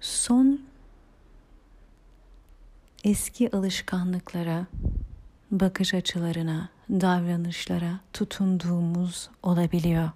son 0.00 0.60
eski 3.04 3.56
alışkanlıklara, 3.56 4.66
bakış 5.50 5.94
açılarına, 5.94 6.68
davranışlara 6.90 8.00
tutunduğumuz 8.12 9.30
olabiliyor. 9.42 10.10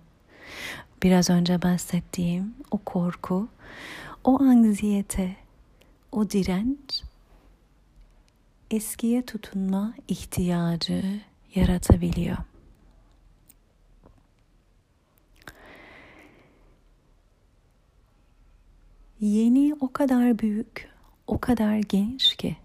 Biraz 1.02 1.30
önce 1.30 1.62
bahsettiğim 1.62 2.54
o 2.70 2.78
korku, 2.78 3.48
o 4.24 4.42
anksiyete, 4.42 5.36
o 6.12 6.30
direnç 6.30 7.02
eskiye 8.70 9.26
tutunma 9.26 9.94
ihtiyacı 10.08 11.20
yaratabiliyor. 11.54 12.36
Yeni 19.20 19.74
o 19.80 19.92
kadar 19.92 20.38
büyük, 20.38 20.88
o 21.26 21.38
kadar 21.40 21.76
geniş 21.76 22.36
ki 22.36 22.56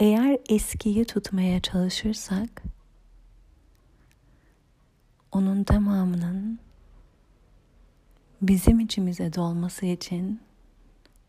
eğer 0.00 0.38
eskiyi 0.48 1.04
tutmaya 1.04 1.60
çalışırsak 1.60 2.62
onun 5.32 5.64
tamamının 5.64 6.58
bizim 8.42 8.80
içimize 8.80 9.32
dolması 9.32 9.86
için 9.86 10.40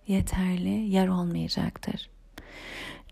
yeterli 0.07 0.69
yer 0.69 1.07
olmayacaktır. 1.07 2.09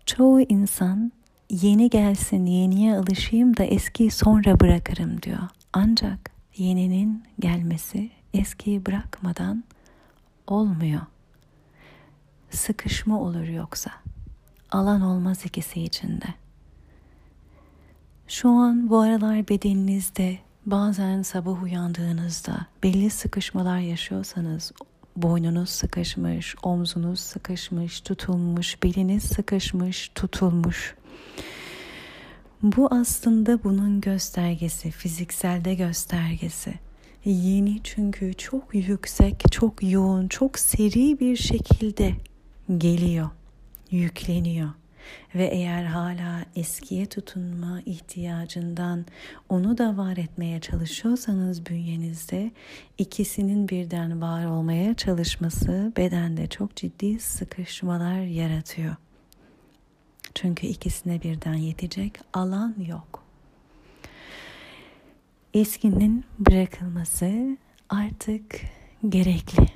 Çoğu 0.06 0.40
insan 0.40 1.12
yeni 1.50 1.90
gelsin, 1.90 2.46
yeniye 2.46 2.96
alışayım 2.96 3.56
da 3.56 3.64
eskiyi 3.64 4.10
sonra 4.10 4.60
bırakırım 4.60 5.22
diyor. 5.22 5.48
Ancak 5.72 6.30
yeninin 6.56 7.24
gelmesi 7.40 8.10
eskiyi 8.34 8.86
bırakmadan 8.86 9.64
olmuyor. 10.46 11.00
Sıkışma 12.50 13.20
olur 13.20 13.44
yoksa. 13.44 13.90
Alan 14.70 15.00
olmaz 15.00 15.44
ikisi 15.44 15.82
içinde. 15.82 16.26
Şu 18.28 18.48
an 18.48 18.90
bu 18.90 18.98
aralar 18.98 19.48
bedeninizde 19.48 20.38
bazen 20.66 21.22
sabah 21.22 21.62
uyandığınızda 21.62 22.66
belli 22.82 23.10
sıkışmalar 23.10 23.78
yaşıyorsanız 23.78 24.72
boynunuz 25.16 25.68
sıkışmış, 25.68 26.54
omzunuz 26.62 27.20
sıkışmış, 27.20 28.00
tutulmuş, 28.00 28.82
beliniz 28.82 29.22
sıkışmış, 29.22 30.10
tutulmuş. 30.14 30.94
Bu 32.62 32.88
aslında 32.90 33.64
bunun 33.64 34.00
göstergesi, 34.00 34.90
fizikselde 34.90 35.74
göstergesi. 35.74 36.74
Yeni 37.24 37.80
çünkü 37.84 38.34
çok 38.34 38.74
yüksek, 38.74 39.52
çok 39.52 39.82
yoğun, 39.82 40.28
çok 40.28 40.58
seri 40.58 41.20
bir 41.20 41.36
şekilde 41.36 42.14
geliyor, 42.78 43.30
yükleniyor 43.90 44.70
ve 45.34 45.44
eğer 45.44 45.84
hala 45.84 46.44
eskiye 46.56 47.06
tutunma 47.06 47.80
ihtiyacından 47.86 49.04
onu 49.48 49.78
da 49.78 49.96
var 49.96 50.16
etmeye 50.16 50.60
çalışıyorsanız 50.60 51.66
bünyenizde 51.66 52.50
ikisinin 52.98 53.68
birden 53.68 54.20
var 54.20 54.44
olmaya 54.44 54.94
çalışması 54.94 55.92
bedende 55.96 56.46
çok 56.46 56.76
ciddi 56.76 57.20
sıkışmalar 57.20 58.20
yaratıyor. 58.20 58.96
Çünkü 60.34 60.66
ikisine 60.66 61.22
birden 61.22 61.54
yetecek 61.54 62.12
alan 62.32 62.74
yok. 62.88 63.22
Eskinin 65.54 66.24
bırakılması 66.38 67.56
artık 67.88 68.60
gerekli. 69.08 69.66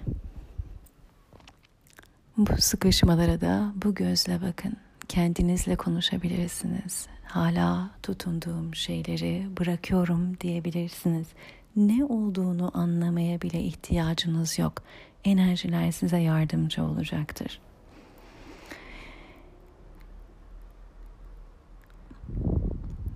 Bu 2.36 2.56
sıkışmalara 2.58 3.40
da 3.40 3.72
bu 3.76 3.94
gözle 3.94 4.42
bakın 4.42 4.76
kendinizle 5.10 5.76
konuşabilirsiniz. 5.76 7.06
Hala 7.24 7.90
tutunduğum 8.02 8.74
şeyleri 8.74 9.46
bırakıyorum 9.58 10.40
diyebilirsiniz. 10.40 11.26
Ne 11.76 12.04
olduğunu 12.04 12.70
anlamaya 12.74 13.42
bile 13.42 13.60
ihtiyacınız 13.60 14.58
yok. 14.58 14.82
Enerjiler 15.24 15.90
size 15.90 16.18
yardımcı 16.18 16.84
olacaktır. 16.84 17.60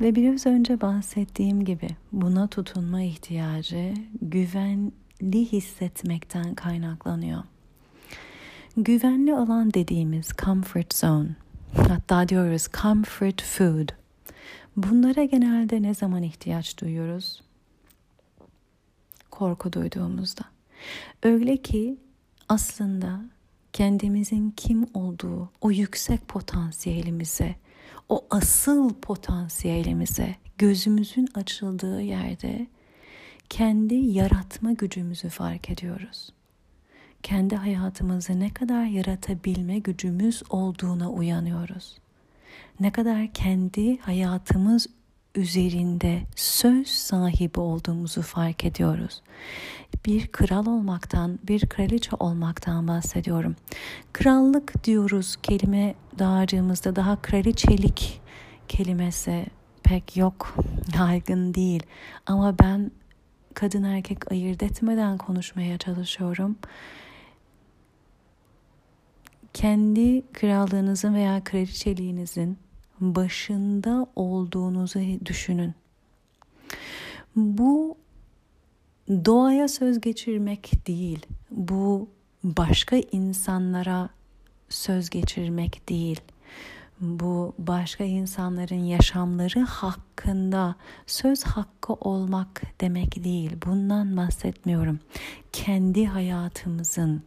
Ve 0.00 0.14
biraz 0.14 0.46
önce 0.46 0.80
bahsettiğim 0.80 1.64
gibi 1.64 1.88
buna 2.12 2.48
tutunma 2.48 3.02
ihtiyacı 3.02 3.94
güvenli 4.22 5.52
hissetmekten 5.52 6.54
kaynaklanıyor. 6.54 7.42
Güvenli 8.76 9.34
alan 9.34 9.74
dediğimiz 9.74 10.28
comfort 10.28 10.94
zone 10.94 11.43
Hatta 11.76 12.28
diyoruz 12.28 12.68
comfort 12.82 13.42
food. 13.42 13.88
Bunlara 14.76 15.24
genelde 15.24 15.82
ne 15.82 15.94
zaman 15.94 16.22
ihtiyaç 16.22 16.80
duyuyoruz? 16.80 17.42
Korku 19.30 19.72
duyduğumuzda. 19.72 20.42
Öyle 21.22 21.56
ki 21.56 21.96
aslında 22.48 23.20
kendimizin 23.72 24.50
kim 24.50 24.86
olduğu, 24.94 25.48
o 25.60 25.70
yüksek 25.70 26.28
potansiyelimize, 26.28 27.54
o 28.08 28.26
asıl 28.30 28.94
potansiyelimize 28.94 30.36
gözümüzün 30.58 31.28
açıldığı 31.34 32.02
yerde 32.02 32.66
kendi 33.48 33.94
yaratma 33.94 34.72
gücümüzü 34.72 35.28
fark 35.28 35.70
ediyoruz 35.70 36.33
kendi 37.24 37.56
hayatımızı 37.56 38.40
ne 38.40 38.54
kadar 38.54 38.84
yaratabilme 38.84 39.78
gücümüz 39.78 40.42
olduğuna 40.50 41.10
uyanıyoruz. 41.10 41.98
Ne 42.80 42.92
kadar 42.92 43.32
kendi 43.32 43.98
hayatımız 43.98 44.86
üzerinde 45.34 46.22
söz 46.36 46.88
sahibi 46.88 47.60
olduğumuzu 47.60 48.22
fark 48.22 48.64
ediyoruz. 48.64 49.22
Bir 50.06 50.26
kral 50.26 50.66
olmaktan, 50.66 51.38
bir 51.48 51.66
kraliçe 51.66 52.16
olmaktan 52.20 52.88
bahsediyorum. 52.88 53.56
Krallık 54.12 54.84
diyoruz 54.84 55.36
kelime 55.42 55.94
dağarcığımızda 56.18 56.96
daha 56.96 57.22
kraliçelik 57.22 58.20
kelimesi 58.68 59.46
pek 59.82 60.16
yok, 60.16 60.56
yaygın 60.98 61.54
değil. 61.54 61.82
Ama 62.26 62.58
ben 62.58 62.90
kadın 63.54 63.82
erkek 63.82 64.32
ayırt 64.32 64.62
etmeden 64.62 65.18
konuşmaya 65.18 65.78
çalışıyorum 65.78 66.56
kendi 69.54 70.32
krallığınızın 70.32 71.14
veya 71.14 71.44
kraliçeliğinizin 71.44 72.58
başında 73.00 74.06
olduğunuzu 74.16 75.00
düşünün. 75.26 75.74
Bu 77.36 77.96
doğaya 79.08 79.68
söz 79.68 80.00
geçirmek 80.00 80.86
değil. 80.86 81.26
Bu 81.50 82.08
başka 82.44 82.96
insanlara 82.96 84.08
söz 84.68 85.10
geçirmek 85.10 85.88
değil. 85.88 86.20
Bu 87.00 87.54
başka 87.58 88.04
insanların 88.04 88.84
yaşamları 88.84 89.60
hakkında 89.60 90.74
söz 91.06 91.42
hakkı 91.42 91.92
olmak 91.92 92.62
demek 92.80 93.24
değil. 93.24 93.52
Bundan 93.66 94.16
bahsetmiyorum. 94.16 95.00
Kendi 95.52 96.06
hayatımızın 96.06 97.22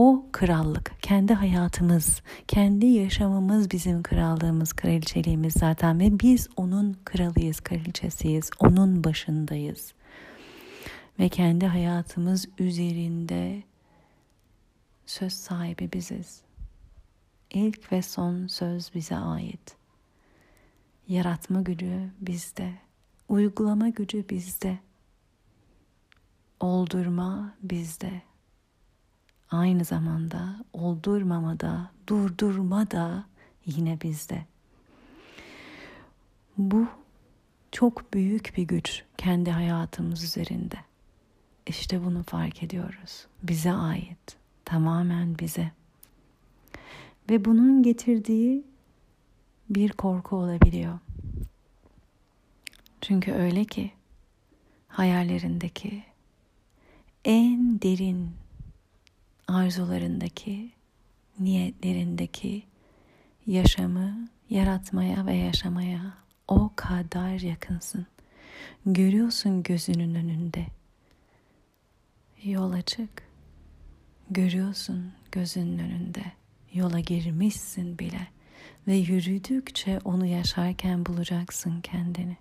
o 0.00 0.26
krallık, 0.32 0.92
kendi 1.02 1.34
hayatımız, 1.34 2.22
kendi 2.48 2.86
yaşamımız 2.86 3.70
bizim 3.70 4.02
krallığımız, 4.02 4.72
kraliçeliğimiz 4.72 5.52
zaten 5.52 6.00
ve 6.00 6.20
biz 6.20 6.48
onun 6.56 6.96
kralıyız, 7.04 7.60
kraliçesiyiz, 7.60 8.50
onun 8.58 9.04
başındayız. 9.04 9.94
Ve 11.18 11.28
kendi 11.28 11.66
hayatımız 11.66 12.48
üzerinde 12.58 13.62
söz 15.06 15.32
sahibi 15.32 15.92
biziz. 15.92 16.40
İlk 17.50 17.92
ve 17.92 18.02
son 18.02 18.46
söz 18.46 18.94
bize 18.94 19.16
ait. 19.16 19.76
Yaratma 21.08 21.62
gücü 21.62 22.10
bizde, 22.20 22.72
uygulama 23.28 23.88
gücü 23.88 24.28
bizde, 24.28 24.78
oldurma 26.60 27.54
bizde 27.62 28.29
aynı 29.50 29.84
zamanda 29.84 30.56
oldurmama 30.72 31.60
da, 31.60 31.90
durdurma 32.06 32.90
da 32.90 33.24
yine 33.66 34.00
bizde. 34.00 34.44
Bu 36.58 36.86
çok 37.72 38.14
büyük 38.14 38.52
bir 38.56 38.62
güç 38.62 39.04
kendi 39.18 39.50
hayatımız 39.50 40.24
üzerinde. 40.24 40.76
İşte 41.66 42.04
bunu 42.04 42.22
fark 42.22 42.62
ediyoruz. 42.62 43.26
Bize 43.42 43.72
ait. 43.72 44.36
Tamamen 44.64 45.38
bize. 45.38 45.70
Ve 47.30 47.44
bunun 47.44 47.82
getirdiği 47.82 48.64
bir 49.70 49.92
korku 49.92 50.36
olabiliyor. 50.36 50.98
Çünkü 53.00 53.32
öyle 53.32 53.64
ki 53.64 53.90
hayallerindeki 54.88 56.02
en 57.24 57.82
derin 57.82 58.30
arzularındaki, 59.50 60.72
niyetlerindeki 61.38 62.62
yaşamı 63.46 64.28
yaratmaya 64.50 65.26
ve 65.26 65.34
yaşamaya 65.34 66.14
o 66.48 66.72
kadar 66.76 67.40
yakınsın. 67.40 68.06
Görüyorsun 68.86 69.62
gözünün 69.62 70.14
önünde. 70.14 70.66
Yol 72.44 72.72
açık. 72.72 73.22
Görüyorsun 74.30 75.12
gözünün 75.32 75.78
önünde. 75.78 76.22
Yola 76.72 77.00
girmişsin 77.00 77.98
bile 77.98 78.28
ve 78.86 78.94
yürüdükçe 78.94 79.98
onu 80.04 80.26
yaşarken 80.26 81.06
bulacaksın 81.06 81.80
kendini. 81.80 82.36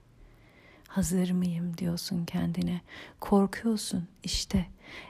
Hazır 0.89 1.31
mıyım 1.31 1.77
diyorsun 1.77 2.25
kendine. 2.25 2.81
Korkuyorsun 3.19 4.07
işte 4.23 4.65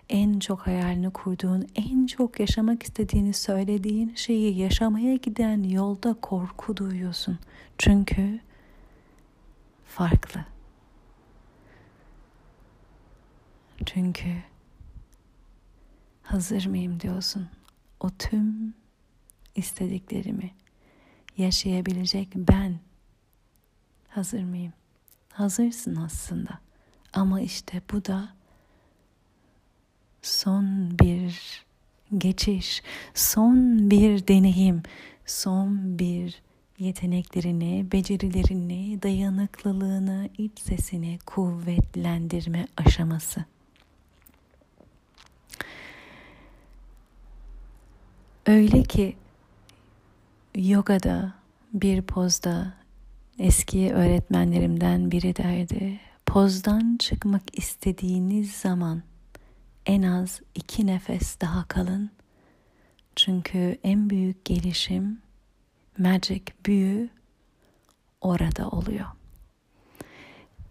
en 0.09 0.39
çok 0.39 0.59
hayalini 0.67 1.11
kurduğun, 1.11 1.67
en 1.75 2.05
çok 2.05 2.39
yaşamak 2.39 2.83
istediğini 2.83 3.33
söylediğin 3.33 4.15
şeyi 4.15 4.57
yaşamaya 4.57 5.15
giden 5.15 5.63
yolda 5.63 6.13
korku 6.13 6.77
duyuyorsun. 6.77 7.39
Çünkü 7.77 8.39
farklı. 9.85 10.45
Çünkü 13.85 14.43
hazır 16.23 16.65
mıyım 16.65 16.99
diyorsun. 16.99 17.49
O 17.99 18.09
tüm 18.09 18.73
istediklerimi 19.55 20.51
yaşayabilecek 21.37 22.29
ben 22.35 22.79
hazır 24.09 24.43
mıyım? 24.43 24.73
Hazırsın 25.39 25.95
aslında. 25.95 26.59
Ama 27.13 27.41
işte 27.41 27.81
bu 27.91 28.05
da 28.05 28.29
son 30.21 30.99
bir 30.99 31.63
geçiş, 32.17 32.83
son 33.13 33.89
bir 33.89 34.27
deneyim, 34.27 34.83
son 35.25 35.99
bir 35.99 36.41
yeteneklerini, 36.79 37.87
becerilerini, 37.91 39.01
dayanıklılığını, 39.01 40.29
iç 40.37 40.59
sesini 40.59 41.19
kuvvetlendirme 41.25 42.67
aşaması. 42.77 43.45
Öyle 48.45 48.83
ki 48.83 49.15
yogada 50.55 51.33
bir 51.73 52.01
pozda 52.01 52.78
eski 53.39 53.93
öğretmenlerimden 53.93 55.11
biri 55.11 55.35
derdi. 55.35 55.99
Pozdan 56.25 56.97
çıkmak 56.99 57.41
istediğiniz 57.53 58.51
zaman 58.51 59.03
en 59.85 60.01
az 60.01 60.41
iki 60.55 60.87
nefes 60.87 61.41
daha 61.41 61.67
kalın. 61.67 62.09
Çünkü 63.15 63.77
en 63.83 64.09
büyük 64.09 64.45
gelişim, 64.45 65.21
magic 65.97 66.41
büyü 66.65 67.09
orada 68.21 68.69
oluyor. 68.69 69.05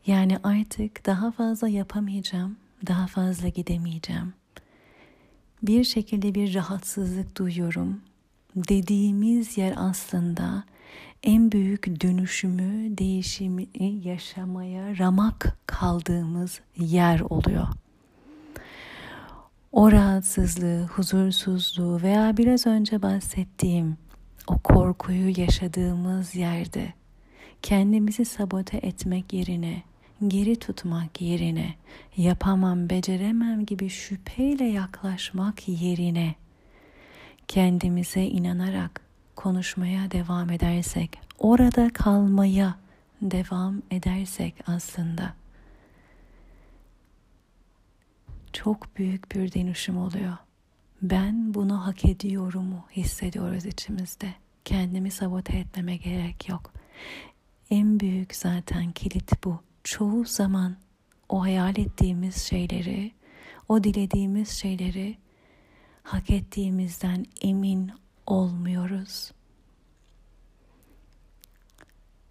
Yani 0.07 0.39
artık 0.43 1.07
daha 1.07 1.31
fazla 1.31 1.69
yapamayacağım, 1.69 2.57
daha 2.87 3.07
fazla 3.07 3.49
gidemeyeceğim. 3.49 4.35
Bir 5.63 5.85
şekilde 5.85 6.35
bir 6.35 6.55
rahatsızlık 6.55 7.37
duyuyorum. 7.37 8.01
Dediğimiz 8.57 9.59
yer 9.59 9.75
aslında 9.77 10.65
en 11.23 11.53
büyük 11.53 12.01
dönüşümü, 12.01 12.99
değişimi 12.99 13.67
yaşamaya 14.05 14.99
ramak 14.99 15.59
kaldığımız 15.67 16.61
yer 16.77 17.21
oluyor. 17.21 17.69
O 19.73 19.93
rahatsızlığı, 19.93 20.87
huzursuzluğu 20.87 22.03
veya 22.03 22.37
biraz 22.37 22.67
önce 22.67 23.03
bahsettiğim 23.03 23.97
o 24.47 24.59
korkuyu 24.59 25.41
yaşadığımız 25.41 26.35
yerde 26.35 26.93
kendimizi 27.63 28.25
sabote 28.25 28.77
etmek 28.77 29.33
yerine, 29.33 29.83
geri 30.29 30.57
tutmak 30.57 31.21
yerine, 31.21 31.75
yapamam, 32.17 32.91
beceremem 32.91 33.67
gibi 33.67 33.89
şüpheyle 33.91 34.65
yaklaşmak 34.65 35.69
yerine 35.69 36.35
kendimize 37.49 38.23
inanarak 38.23 39.08
konuşmaya 39.39 40.11
devam 40.11 40.51
edersek, 40.51 41.19
orada 41.39 41.89
kalmaya 41.93 42.75
devam 43.23 43.83
edersek 43.91 44.55
aslında 44.67 45.35
çok 48.53 48.97
büyük 48.97 49.33
bir 49.33 49.53
dönüşüm 49.53 49.99
oluyor. 49.99 50.37
Ben 51.03 51.55
bunu 51.55 51.87
hak 51.87 52.05
ediyorumu 52.05 52.85
hissediyoruz 52.97 53.67
içimizde. 53.67 54.35
Kendimi 54.65 55.11
sabote 55.11 55.59
etmeme 55.59 55.97
gerek 55.97 56.49
yok. 56.49 56.73
En 57.71 58.01
büyük 58.01 58.37
zaten 58.37 58.93
kilit 58.93 59.45
bu. 59.45 59.61
Çoğu 59.85 60.25
zaman 60.25 60.77
o 61.29 61.43
hayal 61.43 61.79
ettiğimiz 61.79 62.37
şeyleri, 62.37 63.13
o 63.69 63.85
dilediğimiz 63.85 64.49
şeyleri 64.49 65.19
hak 66.03 66.31
ettiğimizden 66.31 67.27
emin 67.41 67.93
olmuyoruz. 68.31 69.33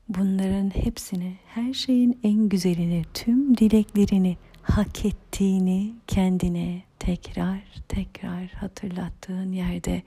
Bunların 0.10 0.69
hepsini, 0.69 1.36
her 1.45 1.73
şeyin 1.73 2.19
en 2.23 2.49
güzelini, 2.49 3.03
tüm 3.13 3.57
dileklerini 3.57 4.38
hak 4.62 5.05
ettiğini 5.05 5.93
kendine 6.07 6.81
tekrar 6.99 7.63
tekrar 7.88 8.47
hatırlattığın 8.47 9.51
yerde 9.51 10.01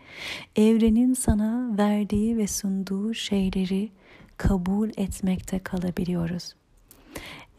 evrenin 0.57 1.15
sana 1.15 1.79
verdiği 1.79 2.37
ve 2.37 2.47
sunduğu 2.47 3.15
şeyleri 3.15 3.91
kabul 4.37 4.91
etmekte 4.97 5.59
kalabiliyoruz. 5.59 6.55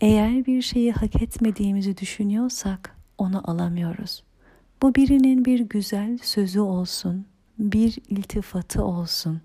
Eğer 0.01 0.45
bir 0.45 0.61
şeyi 0.61 0.91
hak 0.91 1.21
etmediğimizi 1.21 1.97
düşünüyorsak 1.97 2.95
onu 3.17 3.51
alamıyoruz. 3.51 4.23
Bu 4.81 4.95
birinin 4.95 5.45
bir 5.45 5.59
güzel 5.59 6.17
sözü 6.17 6.59
olsun, 6.59 7.25
bir 7.61 7.97
iltifatı 8.09 8.83
olsun, 8.83 9.41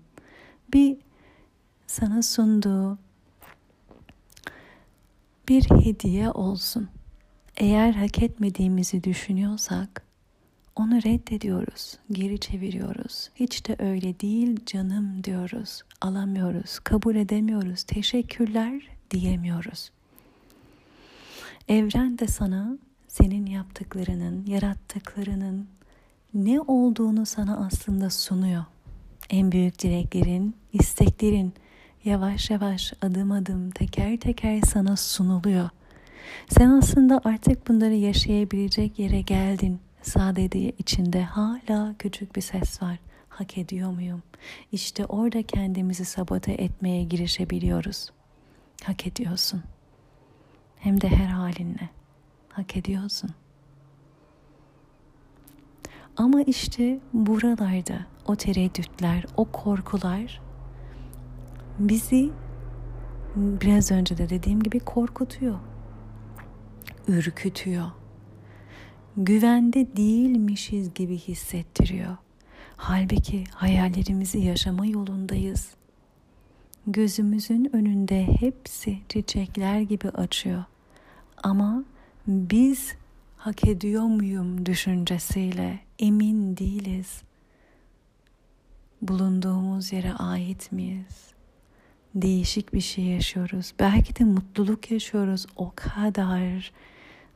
bir 0.73 0.97
sana 1.87 2.21
sunduğu 2.21 2.97
bir 5.49 5.63
hediye 5.63 6.31
olsun. 6.31 6.89
Eğer 7.57 7.93
hak 7.93 8.23
etmediğimizi 8.23 9.03
düşünüyorsak 9.03 10.03
onu 10.75 10.95
reddediyoruz, 10.95 11.97
geri 12.11 12.39
çeviriyoruz. 12.39 13.29
Hiç 13.35 13.67
de 13.67 13.75
öyle 13.79 14.19
değil 14.19 14.65
canım 14.65 15.23
diyoruz. 15.23 15.81
Alamıyoruz, 16.01 16.79
kabul 16.79 17.15
edemiyoruz. 17.15 17.83
Teşekkürler 17.83 18.81
diyemiyoruz. 19.11 19.91
Evren 21.67 22.19
de 22.19 22.27
sana 22.27 22.77
senin 23.07 23.45
yaptıklarının, 23.45 24.45
yarattıklarının 24.45 25.67
ne 26.37 26.61
olduğunu 26.61 27.25
sana 27.25 27.67
aslında 27.67 28.09
sunuyor. 28.09 28.65
En 29.29 29.51
büyük 29.51 29.79
dileklerin, 29.79 30.55
isteklerin 30.73 31.53
yavaş 32.05 32.49
yavaş 32.49 32.93
adım 33.01 33.31
adım 33.31 33.71
teker 33.71 34.17
teker 34.19 34.61
sana 34.61 34.95
sunuluyor. 34.95 35.69
Sen 36.49 36.69
aslında 36.69 37.21
artık 37.23 37.67
bunları 37.67 37.93
yaşayabilecek 37.93 38.99
yere 38.99 39.21
geldin. 39.21 39.79
Sadece 40.01 40.59
içinde 40.59 41.23
hala 41.23 41.95
küçük 41.99 42.35
bir 42.35 42.41
ses 42.41 42.81
var. 42.81 42.99
Hak 43.29 43.57
ediyor 43.57 43.91
muyum? 43.91 44.23
İşte 44.71 45.05
orada 45.05 45.43
kendimizi 45.43 46.05
sabote 46.05 46.51
etmeye 46.51 47.03
girişebiliyoruz. 47.03 48.09
Hak 48.83 49.07
ediyorsun. 49.07 49.63
Hem 50.79 51.01
de 51.01 51.07
her 51.07 51.25
halinle. 51.25 51.89
Hak 52.49 52.77
ediyorsun. 52.77 53.29
Ama 56.17 56.41
işte 56.41 56.99
buralarda 57.13 58.05
o 58.25 58.35
tereddütler, 58.35 59.25
o 59.37 59.45
korkular 59.45 60.41
bizi 61.79 62.29
biraz 63.35 63.91
önce 63.91 64.17
de 64.17 64.29
dediğim 64.29 64.63
gibi 64.63 64.79
korkutuyor. 64.79 65.59
Ürkütüyor. 67.07 67.91
Güvende 69.17 69.97
değilmişiz 69.97 70.93
gibi 70.93 71.17
hissettiriyor. 71.17 72.17
Halbuki 72.77 73.43
hayallerimizi 73.51 74.39
yaşama 74.39 74.85
yolundayız. 74.85 75.67
gözümüzün 76.87 77.75
önünde 77.75 78.27
hepsi 78.39 78.97
çiçekler 79.09 79.79
gibi 79.81 80.09
açıyor. 80.09 80.63
Ama 81.43 81.83
biz 82.27 82.95
hak 83.37 83.67
ediyor 83.67 84.03
muyum 84.03 84.65
düşüncesiyle 84.65 85.86
emin 85.99 86.57
değiliz. 86.57 87.21
Bulunduğumuz 89.01 89.93
yere 89.93 90.13
ait 90.13 90.71
miyiz? 90.71 91.27
Değişik 92.15 92.73
bir 92.73 92.81
şey 92.81 93.03
yaşıyoruz. 93.03 93.73
Belki 93.79 94.15
de 94.15 94.23
mutluluk 94.23 94.91
yaşıyoruz. 94.91 95.45
O 95.55 95.71
kadar 95.75 96.71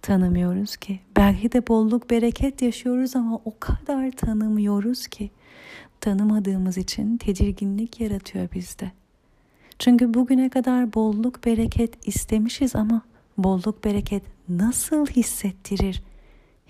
tanımıyoruz 0.02 0.78
ki. 0.78 1.00
Belki 1.18 1.52
de 1.52 1.68
bolluk 1.68 2.10
bereket 2.10 2.62
yaşıyoruz 2.62 3.16
ama 3.16 3.40
o 3.46 3.54
kadar 3.60 4.12
tanımıyoruz 4.12 5.08
ki. 5.08 5.32
Tanımadığımız 6.00 6.78
için 6.78 7.18
tedirginlik 7.18 8.00
yaratıyor 8.00 8.52
bizde. 8.52 8.92
Çünkü 9.80 10.14
bugüne 10.14 10.50
kadar 10.50 10.94
bolluk 10.94 11.46
bereket 11.46 12.08
istemişiz 12.08 12.76
ama 12.76 13.02
bolluk 13.38 13.84
bereket 13.84 14.24
nasıl 14.50 15.06
hissettirir 15.06 16.02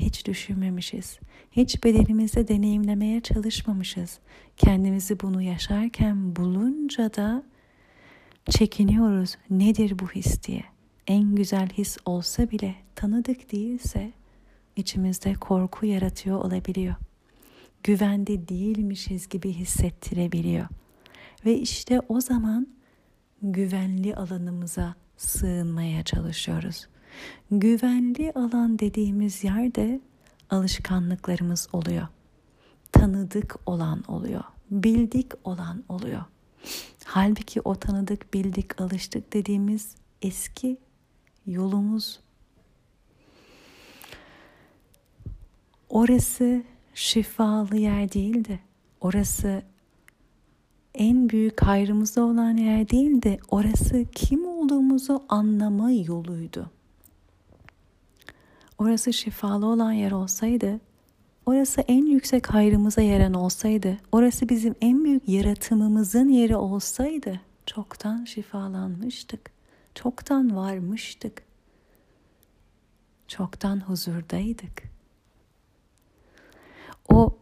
hiç 0.02 0.28
düşünmemişiz. 0.28 1.20
Hiç 1.52 1.84
bedenimizde 1.84 2.48
deneyimlemeye 2.48 3.22
çalışmamışız. 3.22 4.20
Kendimizi 4.58 5.20
bunu 5.20 5.42
yaşarken 5.42 6.36
bulunca 6.36 7.14
da 7.14 7.44
çekiniyoruz. 8.50 9.38
Nedir 9.50 10.00
bu 10.00 10.08
his 10.08 10.44
diye. 10.44 10.64
En 11.08 11.36
güzel 11.36 11.70
his 11.70 11.98
olsa 12.06 12.52
bile 12.52 12.76
tanıdık 12.96 13.52
değilse 13.52 14.12
içimizde 14.76 15.34
korku 15.34 15.86
yaratıyor 15.86 16.46
olabiliyor. 16.46 16.96
Güvende 17.84 18.48
değilmişiz 18.48 19.30
gibi 19.30 19.54
hissettirebiliyor. 19.54 20.68
Ve 21.46 21.58
işte 21.58 22.00
o 22.10 22.22
zaman 22.22 22.68
güvenli 23.42 24.16
alanımıza 24.16 24.96
sığınmaya 25.18 26.04
çalışıyoruz. 26.04 26.88
Güvenli 27.52 28.32
alan 28.32 28.80
dediğimiz 28.80 29.44
yerde 29.44 30.02
alışkanlıklarımız 30.50 31.68
oluyor. 31.74 32.08
Tanıdık 32.92 33.56
olan 33.66 34.04
oluyor. 34.08 34.44
Bildik 34.72 35.32
olan 35.44 35.84
oluyor. 35.90 36.24
Halbuki 37.06 37.62
o 37.62 37.76
tanıdık, 37.76 38.34
bildik, 38.34 38.82
alıştık 38.82 39.34
dediğimiz 39.34 39.96
eski 40.22 40.78
yolumuz. 41.46 42.20
Orası 45.90 46.64
şifalı 46.94 47.78
yer 47.78 48.14
değildi. 48.14 48.60
Orası 49.02 49.64
en 50.96 51.30
büyük 51.30 51.62
hayrımıza 51.62 52.22
olan 52.22 52.58
yer 52.58 52.90
değildi. 52.90 53.40
Orası 53.50 54.06
kim 54.16 54.46
olduğumuzu 54.46 55.24
anlama 55.30 55.92
yoluydu. 55.92 56.72
Orası 58.82 59.14
şifalı 59.14 59.66
olan 59.66 59.92
yer 59.92 60.12
olsaydı, 60.12 60.80
orası 61.46 61.82
en 61.82 62.06
yüksek 62.06 62.54
hayrımıza 62.54 63.02
yeren 63.02 63.34
olsaydı, 63.34 63.98
orası 64.12 64.50
bizim 64.50 64.76
en 64.82 65.04
büyük 65.04 65.30
yaratımımızın 65.30 66.30
yeri 66.30 66.56
olsaydı 66.56 67.40
çoktan 67.66 68.26
şifalanmıştık. 68.26 69.52
Çoktan 69.96 70.56
varmıştık. 70.56 71.44
Çoktan 73.28 73.80
huzurdaydık. 73.80 74.84
O 77.10 77.38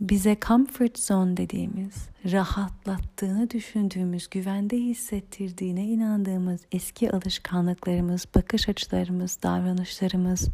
bize 0.00 0.36
comfort 0.46 0.98
zone 0.98 1.36
dediğimiz, 1.36 2.08
rahatlattığını 2.32 3.50
düşündüğümüz, 3.50 4.30
güvende 4.30 4.76
hissettirdiğine 4.76 5.84
inandığımız 5.84 6.60
eski 6.72 7.12
alışkanlıklarımız, 7.12 8.26
bakış 8.34 8.68
açılarımız, 8.68 9.38
davranışlarımız 9.42 10.48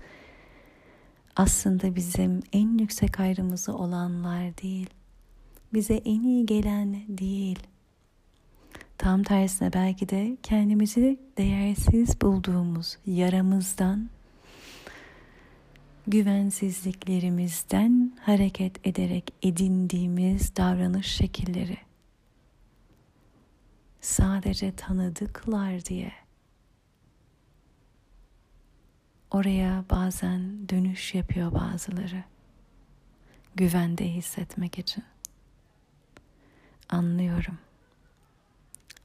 aslında 1.37 1.94
bizim 1.94 2.42
en 2.52 2.78
yüksek 2.78 3.20
ayrımızı 3.20 3.74
olanlar 3.74 4.59
değil. 4.59 4.90
Bize 5.74 5.94
en 5.94 6.22
iyi 6.22 6.46
gelen 6.46 6.96
değil. 7.09 7.59
Tam 8.98 9.22
tersine 9.22 9.72
belki 9.72 10.09
de 10.09 10.37
kendimizi 10.42 11.20
değersiz 11.38 12.20
bulduğumuz 12.20 12.98
yaramızdan 13.06 14.09
güvensizliklerimizden 16.06 18.12
hareket 18.20 18.86
ederek 18.86 19.32
edindiğimiz 19.42 20.56
davranış 20.56 21.06
şekilleri. 21.06 21.76
Sadece 24.00 24.76
tanıdıklar 24.76 25.84
diye. 25.84 26.12
Oraya 29.30 29.84
bazen 29.90 30.68
dönüş 30.68 31.14
yapıyor 31.14 31.52
bazıları. 31.52 32.24
Güvende 33.54 34.08
hissetmek 34.08 34.78
için. 34.78 35.04
Anlıyorum 36.88 37.58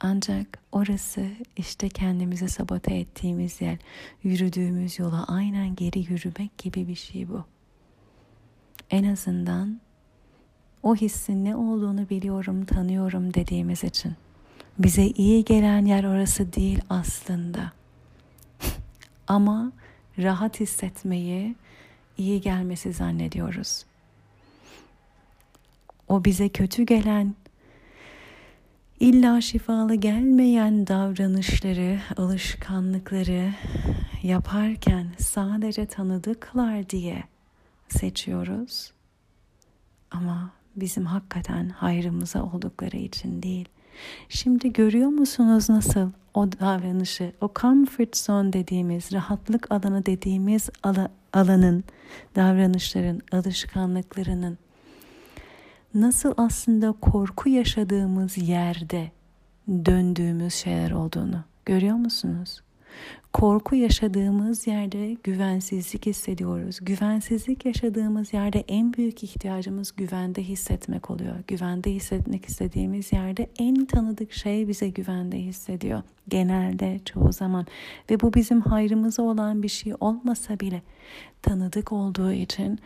ancak 0.01 0.59
orası 0.71 1.25
işte 1.57 1.89
kendimizi 1.89 2.49
sabote 2.49 2.95
ettiğimiz 2.95 3.61
yer, 3.61 3.77
yürüdüğümüz 4.23 4.99
yola 4.99 5.25
aynen 5.27 5.75
geri 5.75 5.99
yürümek 5.99 6.57
gibi 6.57 6.87
bir 6.87 6.95
şey 6.95 7.29
bu. 7.29 7.43
En 8.89 9.03
azından 9.03 9.81
o 10.83 10.95
hissin 10.95 11.45
ne 11.45 11.55
olduğunu 11.55 12.09
biliyorum, 12.09 12.65
tanıyorum 12.65 13.33
dediğimiz 13.33 13.83
için. 13.83 14.13
Bize 14.79 15.05
iyi 15.05 15.45
gelen 15.45 15.85
yer 15.85 16.03
orası 16.03 16.53
değil 16.53 16.81
aslında. 16.89 17.71
Ama 19.27 19.71
rahat 20.17 20.59
hissetmeyi 20.59 21.55
iyi 22.17 22.41
gelmesi 22.41 22.93
zannediyoruz. 22.93 23.85
O 26.07 26.25
bize 26.25 26.49
kötü 26.49 26.83
gelen 26.83 27.35
illa 29.01 29.41
şifalı 29.41 29.95
gelmeyen 29.95 30.87
davranışları, 30.87 31.99
alışkanlıkları 32.17 33.53
yaparken 34.23 35.07
sadece 35.17 35.85
tanıdıklar 35.85 36.89
diye 36.89 37.23
seçiyoruz. 37.89 38.91
Ama 40.11 40.51
bizim 40.75 41.05
hakikaten 41.05 41.69
hayrımıza 41.69 42.43
oldukları 42.43 42.97
için 42.97 43.43
değil. 43.43 43.69
Şimdi 44.29 44.73
görüyor 44.73 45.09
musunuz 45.09 45.69
nasıl 45.69 46.11
o 46.33 46.51
davranışı, 46.51 47.31
o 47.41 47.51
comfort 47.55 48.17
zone 48.17 48.53
dediğimiz, 48.53 49.13
rahatlık 49.13 49.71
alanı 49.71 50.05
dediğimiz 50.05 50.69
alanın, 51.33 51.83
davranışların, 52.35 53.21
alışkanlıklarının 53.31 54.57
nasıl 55.93 56.33
aslında 56.37 56.91
korku 56.91 57.49
yaşadığımız 57.49 58.37
yerde 58.37 59.11
döndüğümüz 59.67 60.53
şeyler 60.53 60.91
olduğunu 60.91 61.43
görüyor 61.65 61.95
musunuz? 61.95 62.61
Korku 63.33 63.75
yaşadığımız 63.75 64.67
yerde 64.67 65.17
güvensizlik 65.23 66.05
hissediyoruz. 66.05 66.79
Güvensizlik 66.81 67.65
yaşadığımız 67.65 68.33
yerde 68.33 68.63
en 68.67 68.93
büyük 68.93 69.23
ihtiyacımız 69.23 69.95
güvende 69.95 70.43
hissetmek 70.43 71.09
oluyor. 71.09 71.35
Güvende 71.47 71.91
hissetmek 71.91 72.45
istediğimiz 72.45 73.13
yerde 73.13 73.49
en 73.59 73.85
tanıdık 73.85 74.33
şey 74.33 74.67
bize 74.67 74.89
güvende 74.89 75.37
hissediyor. 75.37 76.01
Genelde 76.27 76.99
çoğu 77.05 77.31
zaman 77.33 77.65
ve 78.09 78.19
bu 78.19 78.33
bizim 78.33 78.61
hayrımıza 78.61 79.23
olan 79.23 79.63
bir 79.63 79.69
şey 79.69 79.93
olmasa 79.99 80.59
bile 80.59 80.81
tanıdık 81.41 81.91
olduğu 81.91 82.31
için 82.31 82.79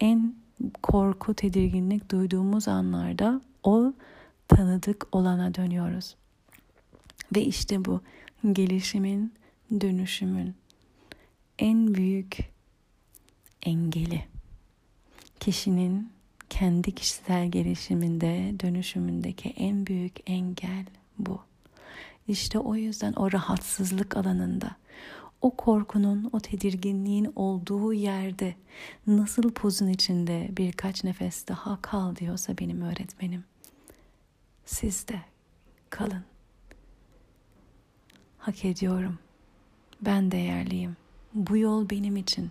en 0.00 0.34
korku, 0.82 1.34
tedirginlik 1.34 2.10
duyduğumuz 2.10 2.68
anlarda 2.68 3.40
o 3.62 3.92
tanıdık 4.48 5.06
olana 5.12 5.54
dönüyoruz. 5.54 6.16
Ve 7.36 7.42
işte 7.42 7.84
bu 7.84 8.00
gelişimin, 8.52 9.32
dönüşümün 9.80 10.54
en 11.58 11.94
büyük 11.94 12.38
engeli. 13.62 14.24
Kişinin 15.40 16.10
kendi 16.50 16.94
kişisel 16.94 17.48
gelişiminde, 17.48 18.54
dönüşümündeki 18.60 19.48
en 19.48 19.86
büyük 19.86 20.30
engel 20.30 20.84
bu. 21.18 21.40
İşte 22.28 22.58
o 22.58 22.74
yüzden 22.74 23.12
o 23.12 23.32
rahatsızlık 23.32 24.16
alanında 24.16 24.76
o 25.42 25.50
korkunun, 25.50 26.30
o 26.32 26.40
tedirginliğin 26.40 27.32
olduğu 27.36 27.92
yerde 27.92 28.54
nasıl 29.06 29.50
pozun 29.50 29.88
içinde 29.88 30.48
birkaç 30.56 31.04
nefes 31.04 31.48
daha 31.48 31.82
kal 31.82 32.16
diyorsa 32.16 32.58
benim 32.58 32.82
öğretmenim. 32.82 33.44
Siz 34.64 35.08
de 35.08 35.20
kalın. 35.90 36.24
Hak 38.38 38.64
ediyorum. 38.64 39.18
Ben 40.00 40.30
değerliyim. 40.30 40.96
Bu 41.34 41.56
yol 41.56 41.90
benim 41.90 42.16
için. 42.16 42.50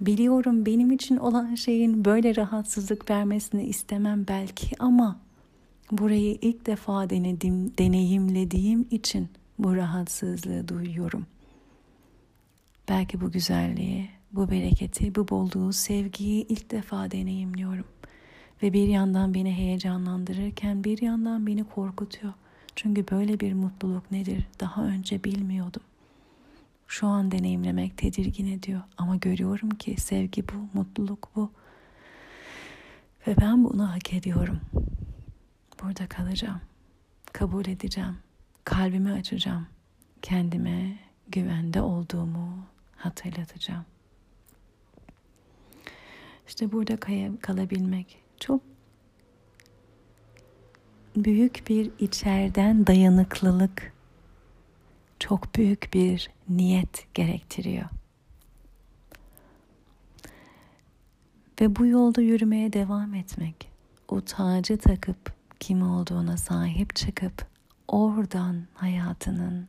Biliyorum 0.00 0.66
benim 0.66 0.90
için 0.90 1.16
olan 1.16 1.54
şeyin 1.54 2.04
böyle 2.04 2.36
rahatsızlık 2.36 3.10
vermesini 3.10 3.64
istemem 3.64 4.24
belki 4.28 4.76
ama 4.78 5.20
Burayı 5.92 6.38
ilk 6.42 6.66
defa 6.66 7.10
denedim, 7.10 7.72
deneyimlediğim 7.78 8.86
için 8.90 9.28
bu 9.58 9.76
rahatsızlığı 9.76 10.68
duyuyorum. 10.68 11.26
Belki 12.88 13.20
bu 13.20 13.30
güzelliği, 13.30 14.10
bu 14.32 14.50
bereketi, 14.50 15.14
bu 15.14 15.28
bolluğu, 15.28 15.72
sevgiyi 15.72 16.46
ilk 16.46 16.70
defa 16.70 17.10
deneyimliyorum. 17.10 17.86
Ve 18.62 18.72
bir 18.72 18.88
yandan 18.88 19.34
beni 19.34 19.52
heyecanlandırırken 19.52 20.84
bir 20.84 21.02
yandan 21.02 21.46
beni 21.46 21.64
korkutuyor. 21.64 22.32
Çünkü 22.76 23.04
böyle 23.10 23.40
bir 23.40 23.52
mutluluk 23.52 24.10
nedir 24.10 24.46
daha 24.60 24.84
önce 24.84 25.24
bilmiyordum. 25.24 25.82
Şu 26.86 27.06
an 27.06 27.30
deneyimlemek 27.30 27.96
tedirgin 27.96 28.46
ediyor 28.46 28.80
ama 28.98 29.16
görüyorum 29.16 29.70
ki 29.70 30.00
sevgi 30.00 30.44
bu, 30.48 30.78
mutluluk 30.78 31.28
bu. 31.36 31.50
Ve 33.26 33.36
ben 33.40 33.64
bunu 33.64 33.92
hak 33.92 34.12
ediyorum. 34.12 34.60
Burada 35.82 36.06
kalacağım. 36.06 36.60
Kabul 37.32 37.66
edeceğim. 37.66 38.16
Kalbimi 38.64 39.12
açacağım. 39.12 39.66
Kendime 40.22 40.98
güvende 41.28 41.80
olduğumu 41.80 42.71
hatırlatacağım. 43.04 43.84
İşte 46.48 46.72
burada 46.72 46.96
kalabilmek 47.40 48.22
çok 48.40 48.60
büyük 51.16 51.64
bir 51.68 51.90
içerden 51.98 52.86
dayanıklılık, 52.86 53.92
çok 55.18 55.54
büyük 55.54 55.90
bir 55.94 56.30
niyet 56.48 57.14
gerektiriyor. 57.14 57.88
Ve 61.60 61.76
bu 61.76 61.86
yolda 61.86 62.20
yürümeye 62.20 62.72
devam 62.72 63.14
etmek, 63.14 63.70
o 64.08 64.20
tacı 64.20 64.78
takıp 64.78 65.34
kim 65.60 65.82
olduğuna 65.82 66.36
sahip 66.36 66.96
çıkıp 66.96 67.46
oradan 67.88 68.66
hayatının 68.74 69.68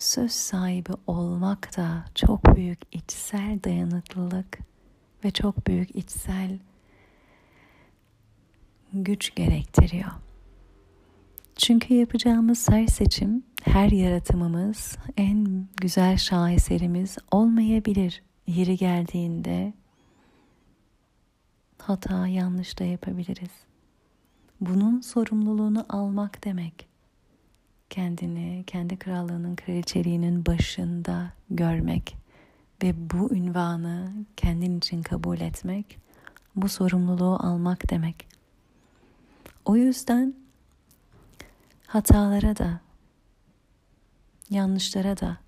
söz 0.00 0.32
sahibi 0.32 0.92
olmak 1.06 1.76
da 1.76 2.04
çok 2.14 2.56
büyük 2.56 2.80
içsel 2.92 3.58
dayanıklılık 3.64 4.58
ve 5.24 5.30
çok 5.30 5.66
büyük 5.66 5.96
içsel 5.96 6.58
güç 8.92 9.34
gerektiriyor. 9.34 10.10
Çünkü 11.56 11.94
yapacağımız 11.94 12.68
her 12.68 12.86
seçim, 12.86 13.42
her 13.62 13.90
yaratımımız 13.90 14.96
en 15.16 15.68
güzel 15.76 16.16
şaheserimiz 16.16 17.18
olmayabilir. 17.30 18.22
Yeri 18.46 18.76
geldiğinde 18.76 19.72
hata, 21.78 22.26
yanlış 22.26 22.78
da 22.78 22.84
yapabiliriz. 22.84 23.50
Bunun 24.60 25.00
sorumluluğunu 25.00 25.86
almak 25.88 26.44
demek. 26.44 26.89
Kendini, 27.90 28.64
kendi 28.66 28.98
krallığının 28.98 29.56
kraliçeliğinin 29.56 30.46
başında 30.46 31.32
görmek 31.50 32.16
ve 32.82 33.10
bu 33.10 33.34
ünvanı 33.34 34.12
kendin 34.36 34.78
için 34.78 35.02
kabul 35.02 35.40
etmek, 35.40 35.98
bu 36.56 36.68
sorumluluğu 36.68 37.36
almak 37.36 37.90
demek. 37.90 38.28
O 39.64 39.76
yüzden 39.76 40.34
hatalara 41.86 42.56
da, 42.56 42.80
yanlışlara 44.50 45.16
da, 45.16 45.38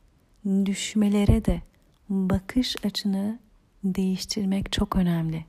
düşmelere 0.44 1.44
de 1.44 1.62
bakış 2.08 2.76
açını 2.84 3.38
değiştirmek 3.84 4.72
çok 4.72 4.96
önemli. 4.96 5.44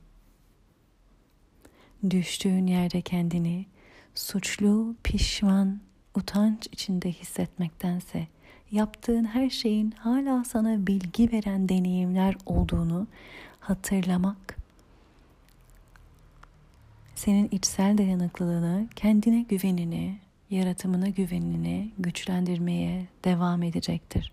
Düştüğün 2.10 2.66
yerde 2.66 3.02
kendini 3.02 3.66
suçlu, 4.14 4.96
pişman, 5.04 5.80
utanç 6.14 6.68
içinde 6.72 7.12
hissetmektense 7.12 8.26
yaptığın 8.70 9.24
her 9.24 9.50
şeyin 9.50 9.90
hala 9.90 10.44
sana 10.44 10.86
bilgi 10.86 11.32
veren 11.32 11.68
deneyimler 11.68 12.36
olduğunu 12.46 13.06
hatırlamak 13.60 14.64
senin 17.14 17.48
içsel 17.50 17.98
dayanıklılığını, 17.98 18.86
kendine 18.96 19.42
güvenini, 19.42 20.18
yaratımına 20.50 21.08
güvenini 21.08 21.90
güçlendirmeye 21.98 23.06
devam 23.24 23.62
edecektir. 23.62 24.32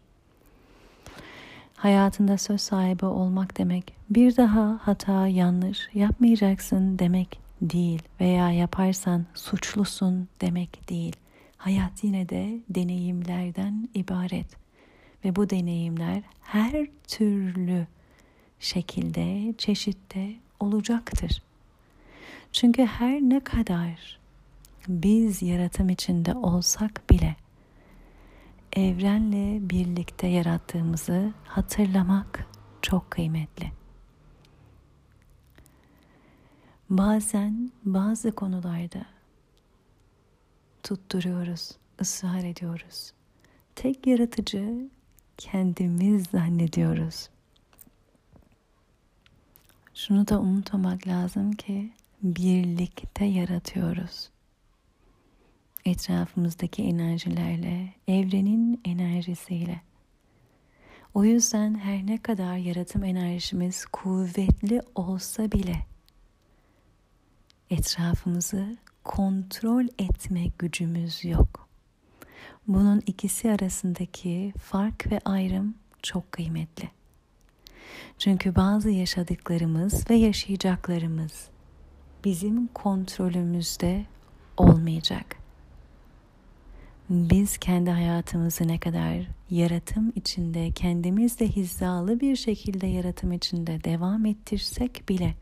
Hayatında 1.75 2.37
söz 2.37 2.61
sahibi 2.61 3.05
olmak 3.05 3.57
demek 3.57 3.93
bir 4.09 4.37
daha 4.37 4.79
hata, 4.81 5.27
yanlış 5.27 5.89
yapmayacaksın 5.93 6.99
demek 6.99 7.39
değil 7.61 8.01
veya 8.19 8.51
yaparsan 8.51 9.25
suçlusun 9.33 10.27
demek 10.41 10.89
değil. 10.89 11.15
Hayat 11.61 12.03
yine 12.03 12.29
de 12.29 12.59
deneyimlerden 12.69 13.89
ibaret 13.93 14.47
ve 15.25 15.35
bu 15.35 15.49
deneyimler 15.49 16.21
her 16.41 16.87
türlü 17.07 17.87
şekilde, 18.59 19.53
çeşitte 19.57 20.35
olacaktır. 20.59 21.43
Çünkü 22.51 22.85
her 22.85 23.21
ne 23.21 23.39
kadar 23.39 24.19
biz 24.87 25.41
yaratım 25.41 25.89
içinde 25.89 26.33
olsak 26.33 27.09
bile 27.09 27.35
evrenle 28.73 29.69
birlikte 29.69 30.27
yarattığımızı 30.27 31.33
hatırlamak 31.45 32.47
çok 32.81 33.11
kıymetli. 33.11 33.71
Bazen 36.89 37.71
bazı 37.83 38.31
konularda 38.31 39.05
tutturuyoruz, 40.83 41.71
ısrar 42.01 42.43
ediyoruz. 42.43 43.13
Tek 43.75 44.07
yaratıcı 44.07 44.89
kendimiz 45.37 46.27
zannediyoruz. 46.27 47.29
Şunu 49.93 50.27
da 50.27 50.39
unutmamak 50.39 51.07
lazım 51.07 51.51
ki 51.51 51.91
birlikte 52.23 53.25
yaratıyoruz. 53.25 54.29
Etrafımızdaki 55.85 56.83
enerjilerle, 56.83 57.93
evrenin 58.07 58.81
enerjisiyle. 58.85 59.81
O 61.13 61.23
yüzden 61.23 61.79
her 61.79 62.05
ne 62.07 62.17
kadar 62.17 62.57
yaratım 62.57 63.03
enerjimiz 63.03 63.85
kuvvetli 63.85 64.81
olsa 64.95 65.51
bile 65.51 65.85
etrafımızı 67.69 68.77
kontrol 69.03 69.85
etme 69.99 70.45
gücümüz 70.59 71.25
yok. 71.25 71.67
Bunun 72.67 73.01
ikisi 73.05 73.51
arasındaki 73.51 74.53
fark 74.59 75.11
ve 75.11 75.19
ayrım 75.25 75.75
çok 76.03 76.31
kıymetli. 76.31 76.89
Çünkü 78.17 78.55
bazı 78.55 78.89
yaşadıklarımız 78.89 80.09
ve 80.09 80.15
yaşayacaklarımız 80.15 81.49
bizim 82.25 82.67
kontrolümüzde 82.67 84.05
olmayacak. 84.57 85.41
Biz 87.09 87.57
kendi 87.57 87.89
hayatımızı 87.89 88.67
ne 88.67 88.79
kadar 88.79 89.27
yaratım 89.49 90.13
içinde, 90.15 90.71
kendimizle 90.71 91.47
hizalı 91.47 92.19
bir 92.19 92.35
şekilde 92.35 92.87
yaratım 92.87 93.31
içinde 93.31 93.83
devam 93.83 94.25
ettirsek 94.25 95.09
bile 95.09 95.35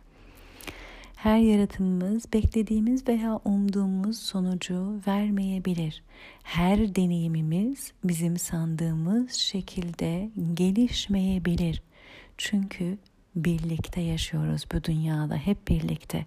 her 1.24 1.38
yaratımımız 1.38 2.34
beklediğimiz 2.34 3.08
veya 3.08 3.40
umduğumuz 3.46 4.20
sonucu 4.20 5.02
vermeyebilir. 5.08 6.04
Her 6.44 6.96
deneyimimiz 6.96 7.94
bizim 8.04 8.38
sandığımız 8.38 9.32
şekilde 9.32 10.30
gelişmeyebilir. 10.54 11.82
Çünkü 12.38 12.98
birlikte 13.36 14.02
yaşıyoruz 14.02 14.66
bu 14.74 14.84
dünyada 14.84 15.36
hep 15.36 15.68
birlikte. 15.68 16.26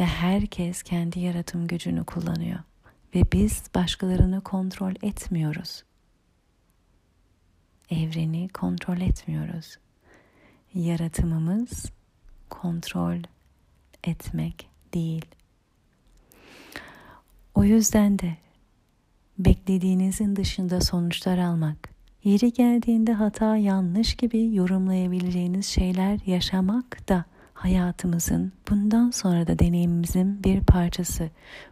Ve 0.00 0.04
herkes 0.04 0.82
kendi 0.82 1.20
yaratım 1.20 1.66
gücünü 1.66 2.04
kullanıyor 2.04 2.58
ve 3.14 3.22
biz 3.32 3.62
başkalarını 3.74 4.40
kontrol 4.40 4.94
etmiyoruz. 5.02 5.84
Evreni 7.90 8.48
kontrol 8.48 9.00
etmiyoruz. 9.00 9.78
Yaratımımız 10.74 11.94
kontrol 12.50 13.18
etmek 14.04 14.68
değil. 14.94 15.24
O 17.54 17.64
yüzden 17.64 18.18
de 18.18 18.36
beklediğinizin 19.38 20.36
dışında 20.36 20.80
sonuçlar 20.80 21.38
almak, 21.38 21.88
yeri 22.24 22.52
geldiğinde 22.52 23.12
hata 23.12 23.56
yanlış 23.56 24.14
gibi 24.14 24.54
yorumlayabileceğiniz 24.54 25.66
şeyler 25.66 26.20
yaşamak 26.26 27.08
da 27.08 27.24
hayatımızın 27.54 28.52
bundan 28.70 29.10
sonra 29.10 29.46
da 29.46 29.58
deneyimimizin 29.58 30.44
bir 30.44 30.60
parçası. 30.60 31.30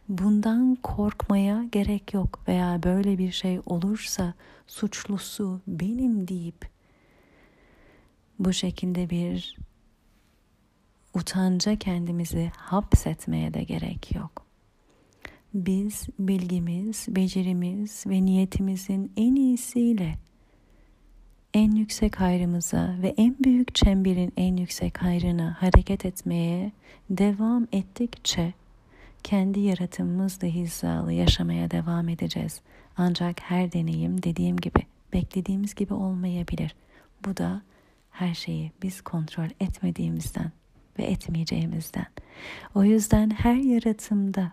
Bundan 0.08 0.74
korkmaya 0.82 1.64
gerek 1.72 2.14
yok 2.14 2.40
veya 2.48 2.82
böyle 2.82 3.18
bir 3.18 3.32
şey 3.32 3.60
olursa 3.66 4.34
suçlusu 4.66 5.60
benim 5.66 6.28
deyip 6.28 6.68
bu 8.38 8.52
şekilde 8.52 9.10
bir 9.10 9.56
utanca 11.14 11.76
kendimizi 11.76 12.50
hapsetmeye 12.56 13.54
de 13.54 13.62
gerek 13.62 14.14
yok. 14.14 14.46
Biz 15.54 16.06
bilgimiz, 16.18 17.06
becerimiz 17.08 18.04
ve 18.06 18.24
niyetimizin 18.24 19.12
en 19.16 19.34
iyisiyle 19.34 20.14
en 21.54 21.72
yüksek 21.72 22.20
hayrımıza 22.20 22.96
ve 23.02 23.14
en 23.16 23.36
büyük 23.44 23.74
çemberin 23.74 24.32
en 24.36 24.56
yüksek 24.56 25.02
hayrına 25.02 25.56
hareket 25.60 26.06
etmeye 26.06 26.72
devam 27.10 27.66
ettikçe 27.72 28.54
kendi 29.22 29.60
yaratımımızla 29.60 30.48
hizalı 30.48 31.12
yaşamaya 31.12 31.70
devam 31.70 32.08
edeceğiz. 32.08 32.60
Ancak 32.96 33.40
her 33.40 33.72
deneyim 33.72 34.22
dediğim 34.22 34.56
gibi 34.56 34.80
beklediğimiz 35.12 35.74
gibi 35.74 35.94
olmayabilir. 35.94 36.74
Bu 37.24 37.36
da 37.36 37.62
her 38.10 38.34
şeyi 38.34 38.72
biz 38.82 39.00
kontrol 39.00 39.48
etmediğimizden 39.60 40.52
ve 40.98 41.02
etmeyeceğimizden. 41.02 42.06
O 42.74 42.84
yüzden 42.84 43.30
her 43.30 43.54
yaratımda 43.54 44.52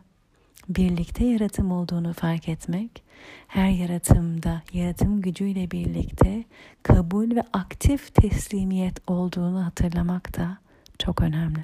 birlikte 0.70 1.26
yaratım 1.26 1.72
olduğunu 1.72 2.14
fark 2.14 2.50
etmek, 2.50 3.04
her 3.48 3.70
yaratımda 3.70 4.62
yaratım 4.74 5.22
gücüyle 5.22 5.72
birlikte 5.72 6.44
kabul 6.84 7.36
ve 7.36 7.44
aktif 7.54 8.16
teslimiyet 8.16 9.10
olduğunu 9.10 9.66
hatırlamak 9.66 10.38
da 10.38 10.58
çok 11.00 11.22
önemli. 11.22 11.64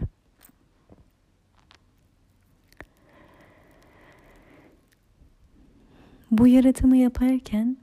Bu 6.32 6.48
yaratımı 6.48 6.98
yaparken 6.98 7.78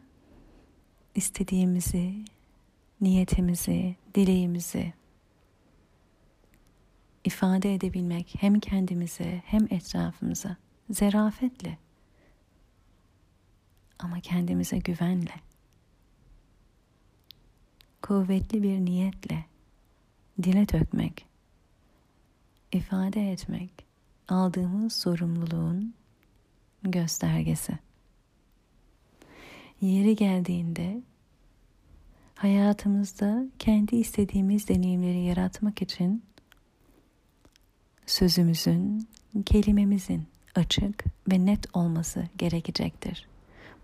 istediğimizi, 1.14 2.14
niyetimizi, 3.00 3.96
dileğimizi 4.14 4.92
ifade 7.24 7.74
edebilmek 7.74 8.34
hem 8.38 8.60
kendimize 8.60 9.42
hem 9.46 9.64
etrafımıza 9.70 10.56
zerafetle 10.90 11.78
ama 13.98 14.20
kendimize 14.20 14.78
güvenle 14.78 15.34
kuvvetli 18.02 18.62
bir 18.62 18.78
niyetle 18.78 19.44
dile 20.42 20.68
dökmek, 20.68 21.26
ifade 22.72 23.32
etmek 23.32 23.70
aldığımız 24.28 24.92
sorumluluğun 24.92 25.94
göstergesi. 26.82 27.78
Yeri 29.80 30.16
geldiğinde 30.16 31.02
hayatımızda 32.34 33.44
kendi 33.58 33.96
istediğimiz 33.96 34.68
deneyimleri 34.68 35.20
yaratmak 35.20 35.82
için 35.82 36.22
sözümüzün, 38.12 39.08
kelimemizin 39.46 40.22
açık 40.54 41.04
ve 41.32 41.46
net 41.46 41.76
olması 41.76 42.28
gerekecektir. 42.38 43.26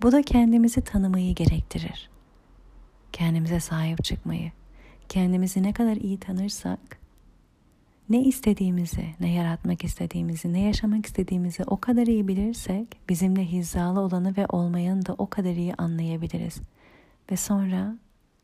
Bu 0.03 0.12
da 0.12 0.22
kendimizi 0.22 0.81
tanımayı 0.81 1.35
gerektirir. 1.35 2.11
Kendimize 3.12 3.61
sahip 3.61 4.05
çıkmayı, 4.05 4.53
kendimizi 5.09 5.62
ne 5.62 5.72
kadar 5.72 5.97
iyi 5.97 6.20
tanırsak, 6.20 6.99
ne 8.09 8.22
istediğimizi, 8.22 9.05
ne 9.20 9.33
yaratmak 9.33 9.85
istediğimizi, 9.85 10.53
ne 10.53 10.61
yaşamak 10.61 11.07
istediğimizi 11.07 11.64
o 11.64 11.81
kadar 11.81 12.07
iyi 12.07 12.29
bilirsek, 12.29 13.09
bizimle 13.09 13.53
hizalı 13.53 14.01
olanı 14.01 14.37
ve 14.37 14.47
olmayanı 14.47 15.07
da 15.07 15.14
o 15.18 15.26
kadar 15.26 15.55
iyi 15.55 15.74
anlayabiliriz. 15.74 16.61
Ve 17.31 17.37
sonra 17.37 17.97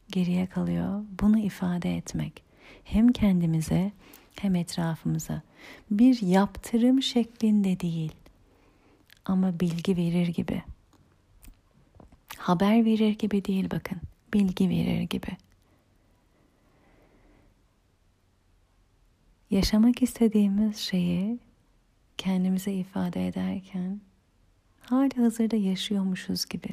geriye 0.09 0.47
kalıyor 0.47 1.05
bunu 1.21 1.39
ifade 1.39 1.97
etmek. 1.97 2.43
Hem 2.85 3.09
kendimize 3.09 3.93
hem 4.41 4.55
etrafımıza 4.55 5.43
bir 5.91 6.23
yaptırım 6.23 7.03
şeklinde 7.03 7.81
değil 7.81 8.13
ama 9.25 9.61
bilgi 9.61 9.97
verir 9.97 10.29
gibi. 10.29 10.63
Haber 12.37 12.85
verir 12.85 13.19
gibi 13.19 13.45
değil 13.45 13.71
bakın. 13.71 13.99
Bilgi 14.35 14.69
verir 14.69 15.01
gibi. 15.01 15.37
Yaşamak 19.51 20.03
istediğimiz 20.03 20.77
şeyi 20.77 21.39
kendimize 22.19 22.73
ifade 22.73 23.29
ederken 23.29 24.01
hali 24.81 25.15
hazırda 25.17 25.57
yaşıyormuşuz 25.57 26.47
gibi. 26.47 26.69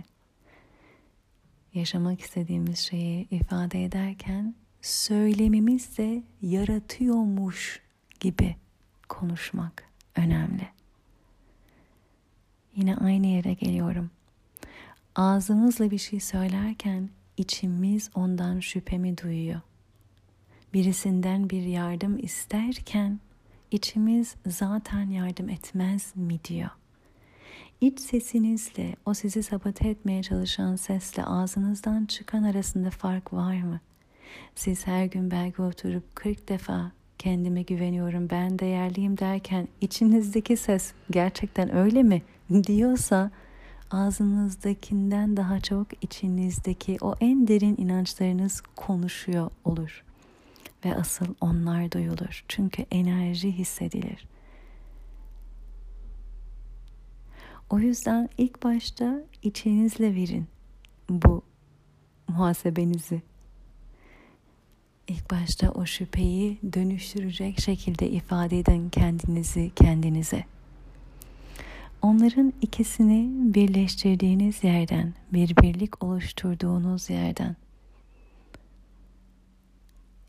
Yaşamak 1.73 2.21
istediğimiz 2.21 2.79
şeyi 2.79 3.27
ifade 3.29 3.83
ederken 3.83 4.55
söylemimiz 4.81 5.97
de 5.97 6.23
yaratıyormuş 6.41 7.81
gibi 8.19 8.55
konuşmak 9.09 9.83
önemli. 10.15 10.67
Yine 12.75 12.95
aynı 12.95 13.27
yere 13.27 13.53
geliyorum. 13.53 14.11
Ağzımızla 15.15 15.91
bir 15.91 15.97
şey 15.97 16.19
söylerken 16.19 17.09
içimiz 17.37 18.09
ondan 18.15 18.59
şüphemi 18.59 19.17
duyuyor. 19.17 19.61
Birisinden 20.73 21.49
bir 21.49 21.61
yardım 21.61 22.17
isterken 22.23 23.19
içimiz 23.71 24.35
zaten 24.47 25.09
yardım 25.09 25.49
etmez 25.49 26.15
mi 26.15 26.39
diyor. 26.43 26.69
İç 27.81 27.99
sesinizle 27.99 28.95
o 29.05 29.13
sizi 29.13 29.43
sabote 29.43 29.89
etmeye 29.89 30.23
çalışan 30.23 30.75
sesle 30.75 31.25
ağzınızdan 31.25 32.05
çıkan 32.05 32.43
arasında 32.43 32.89
fark 32.89 33.33
var 33.33 33.61
mı? 33.61 33.79
Siz 34.55 34.87
her 34.87 35.05
gün 35.05 35.31
belki 35.31 35.61
oturup 35.61 36.15
40 36.15 36.49
defa 36.49 36.91
kendime 37.17 37.61
güveniyorum, 37.61 38.29
ben 38.29 38.59
değerliyim 38.59 39.17
derken 39.17 39.67
içinizdeki 39.81 40.57
ses 40.57 40.93
gerçekten 41.11 41.75
öyle 41.75 42.03
mi 42.03 42.21
diyorsa 42.67 43.31
ağzınızdakinden 43.91 45.37
daha 45.37 45.59
çok 45.59 45.87
içinizdeki 46.03 46.97
o 47.01 47.15
en 47.19 47.47
derin 47.47 47.75
inançlarınız 47.77 48.61
konuşuyor 48.75 49.51
olur. 49.65 50.03
Ve 50.85 50.95
asıl 50.95 51.25
onlar 51.41 51.91
duyulur. 51.91 52.45
Çünkü 52.47 52.85
enerji 52.91 53.51
hissedilir. 53.51 54.27
O 57.69 57.79
yüzden 57.79 58.29
ilk 58.37 58.63
başta 58.63 59.21
içinizle 59.43 60.15
verin 60.15 60.47
bu 61.09 61.41
muhasebenizi. 62.27 63.21
İlk 65.11 65.31
başta 65.31 65.71
o 65.71 65.85
şüpheyi 65.85 66.57
dönüştürecek 66.73 67.61
şekilde 67.61 68.09
ifade 68.09 68.59
edin 68.59 68.89
kendinizi 68.89 69.71
kendinize. 69.75 70.43
Onların 72.01 72.53
ikisini 72.61 73.29
birleştirdiğiniz 73.53 74.63
yerden, 74.63 75.13
bir 75.33 75.55
birlik 75.57 76.03
oluşturduğunuz 76.03 77.09
yerden 77.09 77.55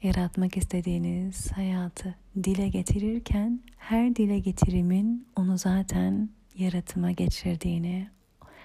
yaratmak 0.02 0.56
istediğiniz 0.56 1.52
hayatı 1.52 2.14
dile 2.44 2.68
getirirken 2.68 3.60
her 3.76 4.16
dile 4.16 4.38
getirimin 4.38 5.26
onu 5.36 5.58
zaten 5.58 6.28
yaratıma 6.58 7.10
geçirdiğini, 7.10 8.08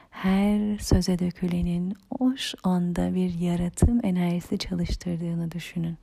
her 0.10 0.78
söze 0.78 1.20
dökülenin 1.20 1.94
o 2.20 2.34
anda 2.64 3.16
bir 3.16 3.34
yaratım 3.34 4.00
enerjisi 4.04 4.58
çalıştırdığını 4.58 5.52
düşünün. 5.52 5.98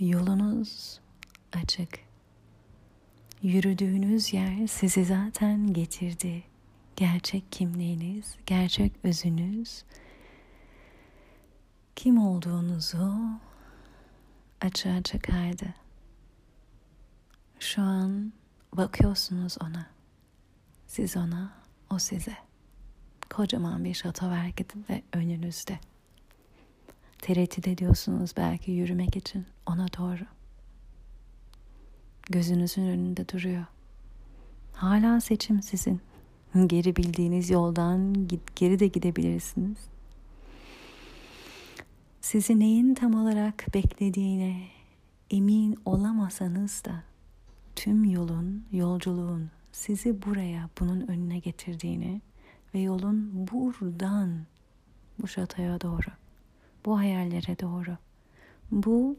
Yolunuz 0.00 1.00
açık. 1.52 1.98
Yürüdüğünüz 3.42 4.32
yer 4.32 4.66
sizi 4.66 5.04
zaten 5.04 5.72
getirdi. 5.72 6.42
Gerçek 6.96 7.52
kimliğiniz, 7.52 8.36
gerçek 8.46 8.92
özünüz, 9.02 9.84
kim 11.96 12.18
olduğunuzu 12.18 13.14
açığa 14.60 15.02
çıkardı. 15.02 15.74
Şu 17.58 17.82
an 17.82 18.32
bakıyorsunuz 18.72 19.56
ona. 19.60 19.86
Siz 20.86 21.16
ona, 21.16 21.52
o 21.90 21.98
size. 21.98 22.36
Kocaman 23.30 23.84
bir 23.84 23.94
şato 23.94 24.30
ve 24.90 25.02
önünüzde. 25.12 25.78
Tereddüt 27.26 27.68
ediyorsunuz 27.68 28.30
belki 28.36 28.70
yürümek 28.70 29.16
için 29.16 29.46
ona 29.66 29.86
doğru 29.98 30.24
gözünüzün 32.30 32.82
önünde 32.82 33.28
duruyor. 33.28 33.64
Hala 34.72 35.20
seçim 35.20 35.62
sizin. 35.62 36.00
Geri 36.66 36.96
bildiğiniz 36.96 37.50
yoldan 37.50 38.28
geri 38.56 38.78
de 38.78 38.86
gidebilirsiniz. 38.86 39.78
Sizi 42.20 42.58
neyin 42.58 42.94
tam 42.94 43.14
olarak 43.14 43.74
beklediğine 43.74 44.62
emin 45.30 45.78
olamasanız 45.84 46.84
da 46.84 47.02
tüm 47.76 48.04
yolun, 48.04 48.64
yolculuğun 48.72 49.50
sizi 49.72 50.22
buraya, 50.22 50.68
bunun 50.80 51.00
önüne 51.00 51.38
getirdiğini 51.38 52.20
ve 52.74 52.78
yolun 52.80 53.48
buradan 53.52 54.30
bu 55.18 55.28
şatoya 55.28 55.80
doğru, 55.80 56.10
bu 56.86 56.98
hayallere 56.98 57.58
doğru, 57.58 57.96
bu 58.70 59.18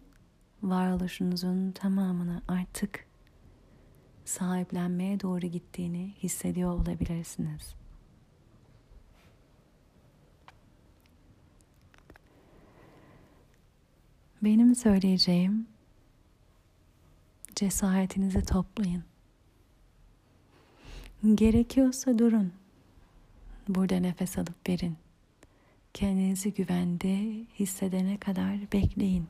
varoluşunuzun 0.64 1.72
tamamını 1.72 2.42
artık 2.48 3.08
sahiplenmeye 4.26 5.20
doğru 5.20 5.48
gittiğini 5.48 6.14
hissediyor 6.24 6.72
olabilirsiniz. 6.72 7.76
Benim 14.44 14.76
söyleyeceğim 14.76 15.68
cesaretinizi 17.56 18.46
toplayın. 18.46 19.04
Gerekiyorsa 21.36 22.20
durun. 22.20 22.54
Burada 23.68 23.96
nefes 23.96 24.38
alıp 24.38 24.70
verin. 24.70 24.98
Kendinizi 25.94 26.54
güvende 26.54 27.46
hissedene 27.60 28.18
kadar 28.18 28.72
bekleyin. 28.72 29.28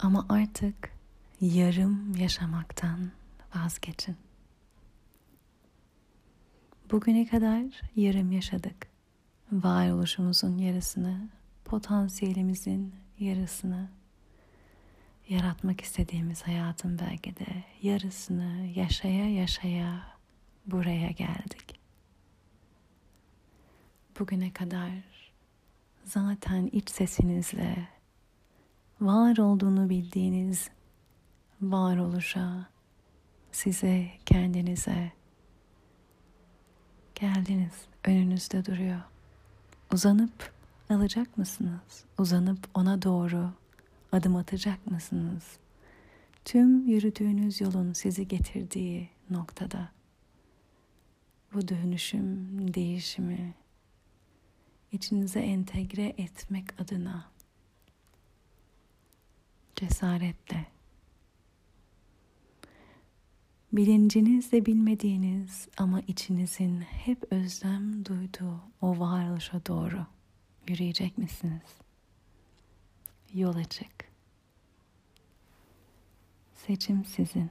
Ama 0.00 0.26
artık 0.28 0.92
yarım 1.40 2.16
yaşamaktan 2.16 3.10
vazgeçin. 3.56 4.16
Bugüne 6.90 7.26
kadar 7.26 7.80
yarım 7.96 8.32
yaşadık. 8.32 8.86
Varoluşumuzun 9.52 10.58
yarısını, 10.58 11.28
potansiyelimizin 11.64 12.94
yarısını, 13.18 13.88
yaratmak 15.28 15.80
istediğimiz 15.80 16.42
hayatın 16.42 16.98
belki 16.98 17.36
de 17.36 17.46
yarısını 17.82 18.66
yaşaya 18.74 19.30
yaşaya 19.34 20.02
buraya 20.66 21.10
geldik. 21.10 21.81
Bugüne 24.18 24.52
kadar 24.52 24.90
zaten 26.04 26.66
iç 26.66 26.90
sesinizle 26.90 27.88
var 29.00 29.36
olduğunu 29.36 29.88
bildiğiniz 29.88 30.70
varoluşa, 31.60 32.66
size, 33.52 34.10
kendinize 34.26 35.12
geldiniz. 37.14 37.72
Önünüzde 38.04 38.64
duruyor. 38.64 39.00
Uzanıp 39.92 40.52
alacak 40.90 41.38
mısınız? 41.38 42.04
Uzanıp 42.18 42.58
ona 42.74 43.02
doğru 43.02 43.50
adım 44.12 44.36
atacak 44.36 44.86
mısınız? 44.86 45.44
Tüm 46.44 46.86
yürüdüğünüz 46.86 47.60
yolun 47.60 47.92
sizi 47.92 48.28
getirdiği 48.28 49.08
noktada 49.30 49.88
bu 51.54 51.68
dönüşüm, 51.68 52.48
değişimi 52.74 53.54
içinize 54.92 55.40
entegre 55.40 56.14
etmek 56.18 56.80
adına 56.80 57.30
cesaretle 59.76 60.66
bilincinizle 63.72 64.66
bilmediğiniz 64.66 65.68
ama 65.78 66.00
içinizin 66.00 66.80
hep 66.80 67.32
özlem 67.32 68.04
duyduğu 68.04 68.60
o 68.80 68.98
varoluşa 68.98 69.66
doğru 69.66 70.06
yürüyecek 70.68 71.18
misiniz? 71.18 71.76
Yol 73.34 73.56
açık. 73.56 74.12
Seçim 76.66 77.04
sizin. 77.04 77.50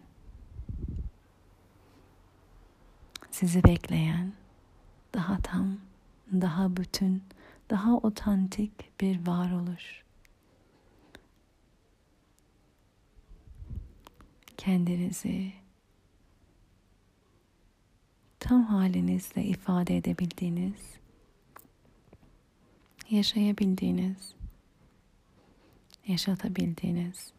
Sizi 3.31 3.63
bekleyen 3.63 4.33
daha 5.13 5.37
tam, 5.37 5.77
daha 6.31 6.77
bütün, 6.77 7.23
daha 7.69 7.97
otantik 7.97 9.01
bir 9.01 9.27
varoluş. 9.27 10.03
Kendinizi 14.57 15.53
tam 18.39 18.63
halinizle 18.63 19.43
ifade 19.43 19.97
edebildiğiniz, 19.97 20.81
yaşayabildiğiniz, 23.09 24.35
yaşatabildiğiniz, 26.07 27.33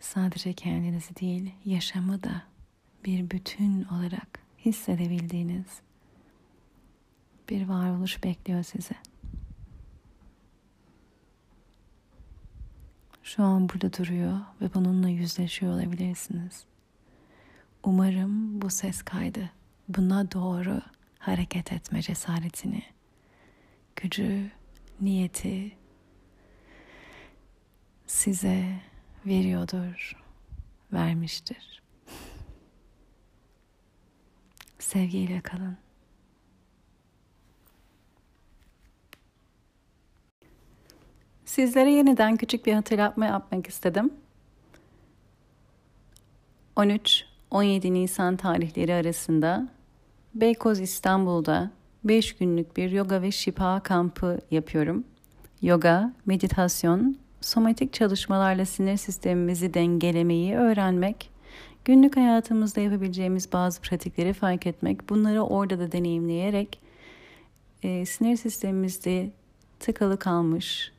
sadece 0.00 0.52
kendinizi 0.52 1.16
değil, 1.16 1.54
yaşamı 1.64 2.22
da 2.22 2.42
bir 3.04 3.30
bütün 3.30 3.84
olarak 3.84 4.40
hissedebildiğiniz 4.64 5.66
bir 7.48 7.68
varoluş 7.68 8.24
bekliyor 8.24 8.62
sizi. 8.62 8.94
Şu 13.22 13.42
an 13.42 13.68
burada 13.68 13.92
duruyor 13.92 14.40
ve 14.60 14.74
bununla 14.74 15.08
yüzleşiyor 15.08 15.72
olabilirsiniz. 15.72 16.64
Umarım 17.84 18.62
bu 18.62 18.70
ses 18.70 19.02
kaydı 19.02 19.50
buna 19.88 20.32
doğru 20.32 20.82
hareket 21.18 21.72
etme 21.72 22.02
cesaretini, 22.02 22.82
gücü, 23.96 24.50
niyeti 25.00 25.76
size 28.06 28.80
veriyordur, 29.26 30.16
vermiştir. 30.92 31.82
Sevgiyle 34.78 35.40
kalın. 35.40 35.83
Sizlere 41.54 41.92
yeniden 41.92 42.36
küçük 42.36 42.66
bir 42.66 42.72
hatırlatma 42.72 43.26
yapmak 43.26 43.66
istedim. 43.66 44.10
13 46.76 47.24
17 47.50 47.94
Nisan 47.94 48.36
tarihleri 48.36 48.94
arasında 48.94 49.68
Beykoz 50.34 50.80
İstanbul'da 50.80 51.70
5 52.04 52.36
günlük 52.36 52.76
bir 52.76 52.90
yoga 52.90 53.22
ve 53.22 53.30
şifa 53.30 53.80
kampı 53.80 54.40
yapıyorum. 54.50 55.04
Yoga, 55.62 56.12
meditasyon, 56.26 57.18
somatik 57.40 57.92
çalışmalarla 57.92 58.64
sinir 58.64 58.96
sistemimizi 58.96 59.74
dengelemeyi 59.74 60.54
öğrenmek, 60.54 61.30
günlük 61.84 62.16
hayatımızda 62.16 62.80
yapabileceğimiz 62.80 63.52
bazı 63.52 63.80
pratikleri 63.80 64.32
fark 64.32 64.66
etmek, 64.66 65.08
bunları 65.08 65.42
orada 65.42 65.78
da 65.78 65.92
deneyimleyerek 65.92 66.80
e, 67.82 68.06
sinir 68.06 68.36
sistemimizde 68.36 69.30
tıkalı 69.80 70.18
kalmış 70.18 70.94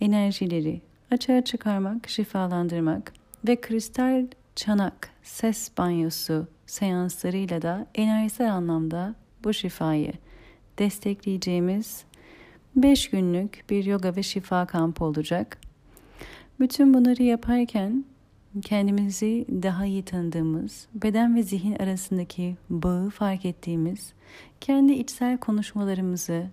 enerjileri 0.00 0.80
açığa 1.10 1.44
çıkarmak, 1.44 2.08
şifalandırmak 2.08 3.12
ve 3.48 3.60
kristal 3.60 4.26
çanak 4.56 5.10
ses 5.22 5.70
banyosu 5.78 6.46
seanslarıyla 6.66 7.62
da 7.62 7.86
enerjisel 7.94 8.52
anlamda 8.52 9.14
bu 9.44 9.54
şifayı 9.54 10.12
destekleyeceğimiz 10.78 12.04
5 12.76 13.10
günlük 13.10 13.64
bir 13.70 13.84
yoga 13.84 14.16
ve 14.16 14.22
şifa 14.22 14.66
kampı 14.66 15.04
olacak. 15.04 15.58
Bütün 16.60 16.94
bunları 16.94 17.22
yaparken 17.22 18.04
kendimizi 18.62 19.46
daha 19.62 19.86
iyi 19.86 20.02
tanıdığımız, 20.02 20.86
beden 20.94 21.36
ve 21.36 21.42
zihin 21.42 21.74
arasındaki 21.74 22.56
bağı 22.70 23.10
fark 23.10 23.44
ettiğimiz, 23.44 24.12
kendi 24.60 24.92
içsel 24.92 25.38
konuşmalarımızı 25.38 26.46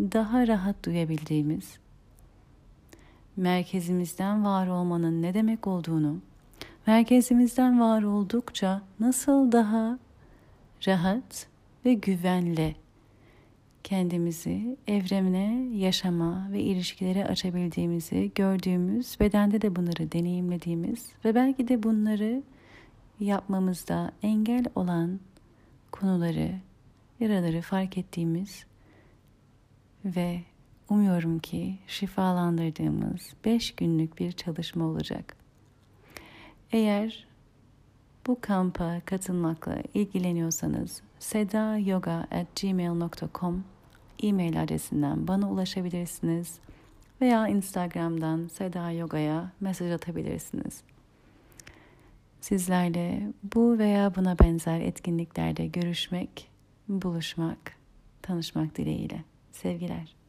daha 0.00 0.46
rahat 0.46 0.84
duyabildiğimiz, 0.84 1.78
merkezimizden 3.36 4.44
var 4.44 4.66
olmanın 4.66 5.22
ne 5.22 5.34
demek 5.34 5.66
olduğunu, 5.66 6.20
merkezimizden 6.86 7.80
var 7.80 8.02
oldukça 8.02 8.82
nasıl 9.00 9.52
daha 9.52 9.98
rahat 10.86 11.46
ve 11.84 11.94
güvenle 11.94 12.74
kendimizi 13.84 14.76
evremine, 14.86 15.76
yaşama 15.76 16.48
ve 16.52 16.60
ilişkilere 16.60 17.24
açabildiğimizi 17.24 18.32
gördüğümüz, 18.34 19.16
bedende 19.20 19.62
de 19.62 19.76
bunları 19.76 20.12
deneyimlediğimiz 20.12 21.08
ve 21.24 21.34
belki 21.34 21.68
de 21.68 21.82
bunları 21.82 22.42
yapmamızda 23.20 24.12
engel 24.22 24.64
olan 24.74 25.20
konuları, 25.90 26.50
yaraları 27.20 27.60
fark 27.60 27.98
ettiğimiz 27.98 28.64
ve 30.04 30.40
umuyorum 30.92 31.38
ki 31.38 31.78
şifalandırdığımız 31.86 33.34
5 33.44 33.74
günlük 33.74 34.18
bir 34.18 34.32
çalışma 34.32 34.84
olacak. 34.84 35.36
Eğer 36.72 37.26
bu 38.26 38.38
kampa 38.40 39.00
katılmakla 39.04 39.82
ilgileniyorsanız 39.94 41.02
sedayoga@gmail.com 41.18 43.64
e-mail 44.22 44.62
adresinden 44.62 45.28
bana 45.28 45.50
ulaşabilirsiniz 45.50 46.58
veya 47.20 47.48
Instagram'dan 47.48 48.48
Seda 48.48 48.90
Yoga'ya 48.90 49.52
mesaj 49.60 49.92
atabilirsiniz. 49.92 50.82
Sizlerle 52.40 53.32
bu 53.54 53.78
veya 53.78 54.14
buna 54.14 54.38
benzer 54.38 54.80
etkinliklerde 54.80 55.66
görüşmek, 55.66 56.48
buluşmak, 56.88 57.76
tanışmak 58.22 58.76
dileğiyle. 58.76 59.24
Sevgiler. 59.52 60.21